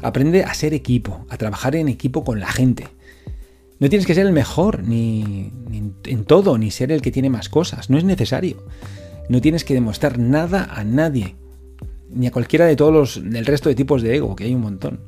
Aprende 0.04 0.44
a 0.44 0.54
ser 0.54 0.74
equipo, 0.74 1.26
a 1.30 1.38
trabajar 1.38 1.76
en 1.76 1.88
equipo 1.88 2.24
con 2.24 2.40
la 2.40 2.52
gente. 2.52 2.88
No 3.80 3.90
tienes 3.90 4.06
que 4.06 4.14
ser 4.14 4.26
el 4.26 4.34
mejor 4.34 4.84
ni, 4.84 5.52
en 6.06 6.26
todo, 6.26 6.58
ni 6.58 6.72
ser 6.72 6.92
el 6.92 7.02
que 7.02 7.12
tiene 7.12 7.30
más 7.30 7.50
cosas. 7.50 7.90
No 7.90 7.98
es 7.98 8.04
necesario. 8.04 8.64
No 9.30 9.42
tienes 9.42 9.64
que 9.64 9.74
demostrar 9.74 10.20
nada 10.20 10.70
a 10.74 10.84
nadie, 10.84 11.36
ni 12.10 12.28
a 12.28 12.32
cualquiera 12.32 12.66
de 12.66 12.76
todos 12.76 12.94
los 12.94 13.32
del 13.32 13.46
resto 13.46 13.70
de 13.70 13.76
tipos 13.76 14.02
de 14.02 14.16
ego, 14.16 14.36
que 14.36 14.44
hay 14.44 14.54
un 14.54 14.62
montón. 14.62 15.00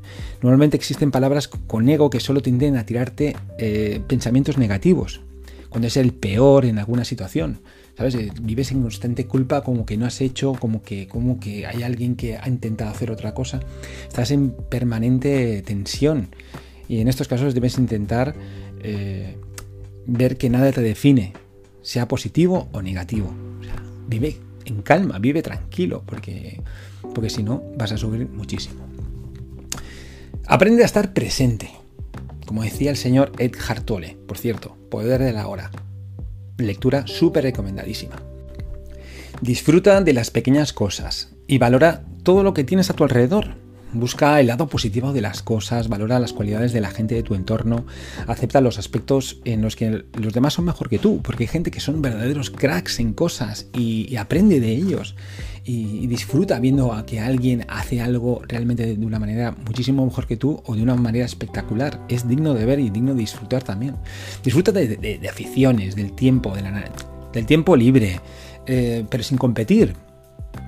Normalmente 0.42 0.78
existen 0.78 1.12
palabras 1.12 1.48
con 1.48 1.88
ego 1.90 2.10
que 2.10 2.20
solo 2.20 2.42
tienden 2.42 2.78
a 2.78 2.86
tirarte 2.86 3.36
eh, 3.58 4.02
pensamientos 4.08 4.58
negativos, 4.58 5.22
cuando 5.70 5.88
es 5.88 5.98
el 5.98 6.14
peor 6.14 6.66
en 6.66 6.80
alguna 6.80 7.06
situación. 7.06 7.60
¿Sabes? 7.98 8.16
Eh, 8.16 8.32
vives 8.42 8.72
en 8.72 8.82
constante 8.82 9.26
culpa 9.26 9.64
como 9.64 9.86
que 9.86 9.98
no 9.98 10.06
has 10.06 10.20
hecho, 10.22 10.54
como 10.54 10.82
que, 10.82 11.08
como 11.08 11.40
que 11.40 11.66
hay 11.66 11.84
alguien 11.84 12.16
que 12.16 12.38
ha 12.38 12.48
intentado 12.48 12.92
hacer 12.92 13.12
otra 13.12 13.34
cosa. 13.34 13.60
Estás 14.08 14.32
en 14.32 14.52
permanente 14.52 15.62
tensión. 15.62 16.30
Y 16.88 17.00
en 17.00 17.08
estos 17.08 17.28
casos 17.28 17.54
debes 17.54 17.78
intentar 17.78 18.36
eh, 18.84 19.38
ver 20.06 20.38
que 20.38 20.50
nada 20.50 20.72
te 20.72 20.82
define, 20.82 21.34
sea 21.82 22.08
positivo 22.08 22.68
o 22.72 22.82
negativo. 22.82 23.34
vive 24.08 24.38
en 24.66 24.82
calma, 24.82 25.20
vive 25.20 25.42
tranquilo, 25.42 26.04
porque, 26.06 26.62
porque 27.14 27.30
si 27.30 27.44
no 27.44 27.64
vas 27.78 27.92
a 27.92 27.98
subir 27.98 28.28
muchísimo. 28.28 28.86
Aprende 30.48 30.84
a 30.84 30.86
estar 30.86 31.14
presente. 31.14 31.72
Como 32.46 32.62
decía 32.62 32.92
el 32.92 32.98
señor 32.98 33.32
Ed 33.40 33.54
Hartole, 33.68 34.18
por 34.28 34.38
cierto, 34.38 34.78
Poder 34.90 35.22
de 35.22 35.34
la 35.34 35.48
Hora. 35.48 35.72
Lectura 36.58 37.06
súper 37.06 37.44
recomendadísima. 37.44 38.16
Disfruta 39.42 40.02
de 40.02 40.14
las 40.14 40.32
pequeñas 40.32 40.72
cosas 40.72 41.36
y 41.48 41.58
valora 41.58 42.06
todo 42.24 42.44
lo 42.44 42.54
que 42.54 42.64
tienes 42.64 42.90
a 42.90 42.94
tu 42.94 43.04
alrededor. 43.04 43.56
Busca 43.96 44.42
el 44.42 44.48
lado 44.48 44.68
positivo 44.68 45.14
de 45.14 45.22
las 45.22 45.42
cosas, 45.42 45.88
valora 45.88 46.20
las 46.20 46.34
cualidades 46.34 46.74
de 46.74 46.82
la 46.82 46.90
gente 46.90 47.16
de 47.16 47.24
tu 47.24 47.34
entorno, 47.34 47.86
acepta 48.28 48.60
los 48.60 48.78
aspectos 48.78 49.40
en 49.46 49.62
los 49.62 49.78
que 49.78 50.04
los 50.20 50.34
demás 50.34 50.56
son 50.56 50.66
mejor 50.66 50.90
que 50.90 51.00
tú, 51.00 51.22
porque 51.22 51.44
hay 51.44 51.48
gente 51.48 51.72
que 51.72 51.80
son 51.80 52.02
verdaderos 52.02 52.50
cracks 52.50 53.00
en 53.00 53.14
cosas 53.14 53.68
y, 53.74 54.18
aprende 54.18 54.60
de 54.60 54.74
ellos 54.74 55.16
y, 55.64 56.08
disfruta 56.08 56.60
viendo 56.60 56.92
a 56.92 57.06
que 57.06 57.22
alguien 57.22 57.66
hace 57.70 58.02
algo 58.02 58.42
realmente 58.46 58.98
de 58.98 59.06
una 59.06 59.18
manera 59.18 59.56
muchísimo 59.66 60.06
mejor 60.06 60.28
que 60.28 60.36
tú 60.36 60.62
o 60.66 60.76
de 60.76 60.84
una 60.84 60.96
manera 60.96 61.26
espectacular. 61.26 62.02
Es 62.10 62.28
digno 62.28 62.54
de 62.54 62.66
ver 62.66 62.82
y 62.82 62.90
digno 62.90 63.14
de 63.14 63.22
disfrutar 63.22 63.64
también. 63.64 63.96
Disfruta 64.44 64.74
de, 64.74 65.22
aficiones, 65.30 65.96
del 65.96 66.12
tiempo, 66.12 66.54
de 66.54 66.64
la, 66.64 66.92
del 67.32 67.46
tiempo 67.46 67.78
libre, 67.78 68.20
eh, 68.66 69.06
pero 69.10 69.24
sin 69.24 69.38
competir. 69.38 69.96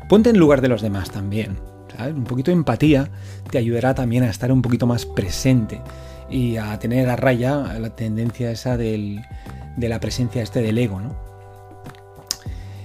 Ponte 0.07 0.29
en 0.29 0.39
lugar 0.39 0.61
de 0.61 0.69
los 0.69 0.81
demás 0.81 1.11
también. 1.11 1.57
Un 1.99 2.23
poquito 2.23 2.51
de 2.51 2.57
empatía 2.57 3.09
te 3.49 3.57
ayudará 3.57 3.95
también 3.95 4.23
a 4.23 4.29
estar 4.29 4.51
un 4.51 4.61
poquito 4.61 4.85
más 4.85 5.05
presente 5.05 5.81
y 6.29 6.57
a 6.57 6.77
tener 6.79 7.09
a 7.09 7.15
raya 7.15 7.77
la 7.79 7.95
tendencia 7.95 8.51
esa 8.51 8.77
de 8.77 9.23
la 9.77 9.99
presencia 9.99 10.41
este 10.41 10.61
del 10.61 10.77
ego, 10.77 11.01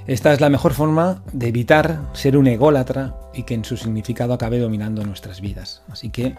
Esta 0.06 0.32
es 0.32 0.40
la 0.40 0.48
mejor 0.48 0.72
forma 0.72 1.22
de 1.32 1.48
evitar 1.48 2.00
ser 2.12 2.36
un 2.36 2.46
ególatra 2.46 3.14
y 3.34 3.44
que 3.44 3.54
en 3.54 3.64
su 3.64 3.76
significado 3.76 4.34
acabe 4.34 4.58
dominando 4.58 5.04
nuestras 5.04 5.40
vidas. 5.40 5.82
Así 5.88 6.10
que 6.10 6.34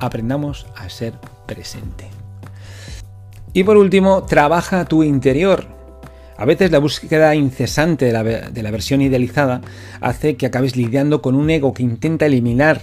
aprendamos 0.00 0.66
a 0.76 0.88
ser 0.88 1.14
presente. 1.46 2.08
Y 3.52 3.62
por 3.64 3.76
último, 3.76 4.24
trabaja 4.24 4.84
tu 4.84 5.02
interior. 5.02 5.73
A 6.36 6.44
veces 6.44 6.70
la 6.70 6.78
búsqueda 6.78 7.34
incesante 7.34 8.06
de 8.06 8.12
la, 8.62 8.70
versión 8.70 9.00
idealizada 9.00 9.60
hace 10.00 10.36
que 10.36 10.46
acabes 10.46 10.76
lidiando 10.76 11.22
con 11.22 11.34
un 11.36 11.48
ego 11.50 11.72
que 11.72 11.82
intenta 11.82 12.26
eliminar 12.26 12.82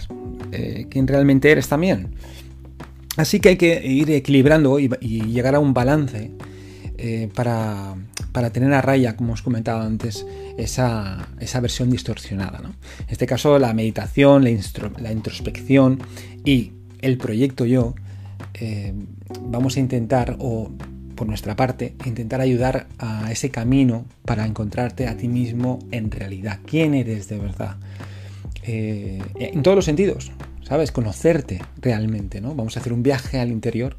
eh, 0.52 0.88
quién 0.90 1.08
realmente 1.08 1.52
eres 1.52 1.68
también. 1.68 2.16
Así 3.18 3.40
que 3.40 3.50
hay 3.50 3.58
que 3.58 3.86
ir 3.86 4.10
equilibrando 4.12 4.80
y, 4.80 4.90
llegar 5.00 5.56
a 5.56 5.60
un 5.60 5.74
balance 5.74 6.32
eh, 6.98 7.30
para, 7.34 7.96
tener 8.54 8.74
a 8.74 8.82
raya, 8.82 9.18
como 9.18 9.34
os 9.34 9.42
comentaba 9.42 9.86
antes, 9.86 10.26
esa, 10.58 11.28
versión 11.62 11.90
distorsionada. 11.90 12.60
En 12.60 13.10
este 13.10 13.26
caso, 13.26 13.60
la 13.60 13.74
meditación, 13.74 14.46
la, 14.46 15.12
introspección 15.12 16.00
y 16.46 16.72
el 17.02 17.18
proyecto 17.18 17.66
yo 17.66 17.96
eh, 18.54 18.94
vamos 19.42 19.76
a 19.76 19.82
intentar, 19.82 20.38
o 20.40 20.72
por 21.22 21.28
nuestra 21.28 21.56
parte, 21.56 21.94
intentar 22.06 22.42
ayudar 22.42 22.88
a 22.98 23.32
ese 23.32 23.52
camino 23.52 24.08
para 24.26 24.48
encontrarte 24.48 25.08
a 25.08 25.18
ti 25.18 25.28
mismo 25.28 25.78
en 25.92 26.10
realidad. 26.10 26.62
¿Quién 26.66 26.96
eres 26.96 27.30
de 27.30 27.38
verdad? 27.38 27.78
Eh, 28.64 29.22
en 29.36 29.62
todos 29.62 29.76
los 29.76 29.86
sentidos, 29.86 30.32
¿sabes? 30.64 30.92
Conocerte 30.92 31.62
realmente, 31.80 32.42
¿no? 32.42 32.56
Vamos 32.56 32.76
a 32.76 32.80
hacer 32.80 32.92
un 32.92 33.04
viaje 33.04 33.40
al 33.40 33.52
interior 33.52 33.98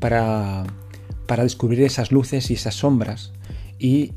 para, 0.00 0.64
para 1.28 1.44
descubrir 1.44 1.82
esas 1.82 2.10
luces 2.10 2.50
y 2.50 2.54
esas 2.54 2.74
sombras 2.74 3.32
y, 3.78 4.08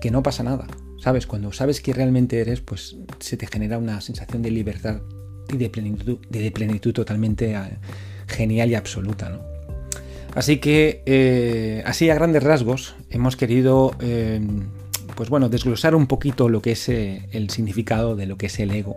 que 0.00 0.12
no 0.12 0.22
pasa 0.22 0.44
nada, 0.44 0.68
¿sabes? 1.00 1.26
Cuando 1.26 1.52
sabes 1.52 1.80
quién 1.80 1.96
realmente 1.96 2.40
eres, 2.40 2.60
pues 2.60 2.98
se 3.18 3.36
te 3.36 3.48
genera 3.48 3.78
una 3.78 4.00
sensación 4.00 4.42
de 4.42 4.52
libertad 4.52 5.00
y 5.52 5.56
de 5.56 5.68
plenitud, 5.68 6.18
de 6.30 6.52
plenitud 6.52 6.92
totalmente 6.92 7.54
eh, 7.54 7.78
genial 8.28 8.70
y 8.70 8.76
absoluta, 8.76 9.28
¿no? 9.28 9.49
Así 10.34 10.58
que, 10.58 11.02
eh, 11.06 11.82
así 11.86 12.08
a 12.08 12.14
grandes 12.14 12.42
rasgos, 12.42 12.94
hemos 13.10 13.36
querido, 13.36 13.94
eh, 14.00 14.40
pues 15.16 15.28
bueno, 15.28 15.48
desglosar 15.48 15.94
un 15.94 16.06
poquito 16.06 16.48
lo 16.48 16.62
que 16.62 16.72
es 16.72 16.88
eh, 16.88 17.28
el 17.32 17.50
significado 17.50 18.14
de 18.16 18.26
lo 18.26 18.36
que 18.36 18.46
es 18.46 18.58
el 18.60 18.70
ego. 18.70 18.96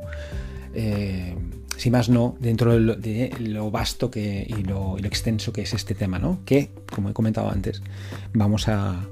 si 1.76 1.90
más 1.90 2.08
no, 2.08 2.38
dentro 2.40 2.78
de 2.80 3.32
lo, 3.40 3.72
vasto 3.72 4.12
que, 4.12 4.46
y 4.48 4.64
lo, 4.64 4.98
extenso 5.00 5.52
que 5.52 5.64
es 5.64 5.74
este 5.74 5.96
tema, 5.96 6.20
¿no? 6.20 6.40
Que, 6.46 6.70
como 6.94 7.10
he 7.10 7.14
comentado 7.14 7.50
antes, 7.50 7.82
vamos 8.34 8.68
a, 8.68 9.04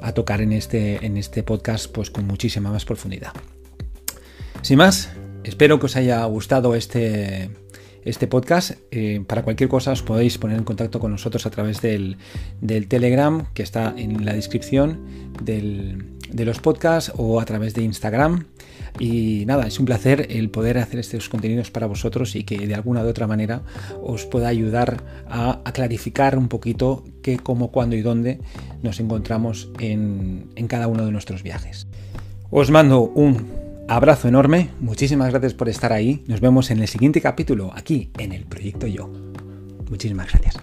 a 0.00 0.12
tocar 0.12 0.40
en 0.40 0.52
este, 0.52 1.04
en 1.04 1.16
este 1.16 1.42
podcast 1.42 1.90
pues 1.92 2.10
con 2.10 2.26
muchísima 2.26 2.70
más 2.70 2.84
profundidad. 2.84 3.32
Sin 4.62 4.78
más, 4.78 5.10
espero 5.44 5.78
que 5.78 5.86
os 5.86 5.96
haya 5.96 6.24
gustado 6.24 6.74
este 6.74 7.50
este 8.06 8.26
podcast. 8.26 8.72
Eh, 8.90 9.22
para 9.26 9.42
cualquier 9.42 9.68
cosa 9.68 9.92
os 9.92 10.02
podéis 10.02 10.38
poner 10.38 10.56
en 10.56 10.64
contacto 10.64 10.98
con 11.00 11.10
nosotros 11.10 11.44
a 11.44 11.50
través 11.50 11.82
del, 11.82 12.16
Telegram 12.88 13.46
que 13.52 13.62
está 13.62 13.92
en 13.96 14.24
la 14.24 14.32
descripción 14.32 15.00
de 15.42 16.44
los 16.44 16.60
podcasts 16.60 17.12
o 17.16 17.40
a 17.40 17.44
través 17.44 17.74
de 17.74 17.82
Instagram. 17.82 18.46
Y 18.98 19.44
nada, 19.46 19.66
es 19.66 19.78
un 19.78 19.84
placer 19.84 20.28
el 20.30 20.48
poder 20.48 20.78
hacer 20.78 21.00
estos 21.00 21.28
contenidos 21.28 21.70
para 21.70 21.86
vosotros 21.86 22.34
y 22.34 22.44
que 22.44 22.66
de 22.66 22.74
alguna 22.74 23.02
u 23.02 23.08
otra 23.08 23.26
manera 23.26 23.62
os 24.02 24.24
pueda 24.24 24.48
ayudar 24.48 25.02
a, 25.28 25.60
clarificar 25.74 26.38
un 26.38 26.48
poquito 26.48 27.04
qué, 27.22 27.38
cómo, 27.38 27.70
cuándo 27.70 27.96
y 27.96 28.02
dónde 28.02 28.40
nos 28.82 29.00
encontramos 29.00 29.68
en, 29.80 30.50
en 30.54 30.66
cada 30.68 30.86
uno 30.88 31.04
de 31.04 31.12
nuestros 31.12 31.42
viajes. 31.42 31.86
Os 32.50 32.70
mando 32.70 33.02
un 33.02 33.65
Abrazo 33.88 34.26
enorme, 34.26 34.70
muchísimas 34.80 35.30
gracias 35.30 35.54
por 35.54 35.68
estar 35.68 35.92
ahí. 35.92 36.24
Nos 36.26 36.40
vemos 36.40 36.72
en 36.72 36.80
el 36.80 36.88
siguiente 36.88 37.20
capítulo 37.20 37.70
aquí 37.72 38.10
en 38.18 38.32
el 38.32 38.44
Proyecto 38.44 38.88
Yo. 38.88 39.08
Muchísimas 39.88 40.28
gracias. 40.28 40.56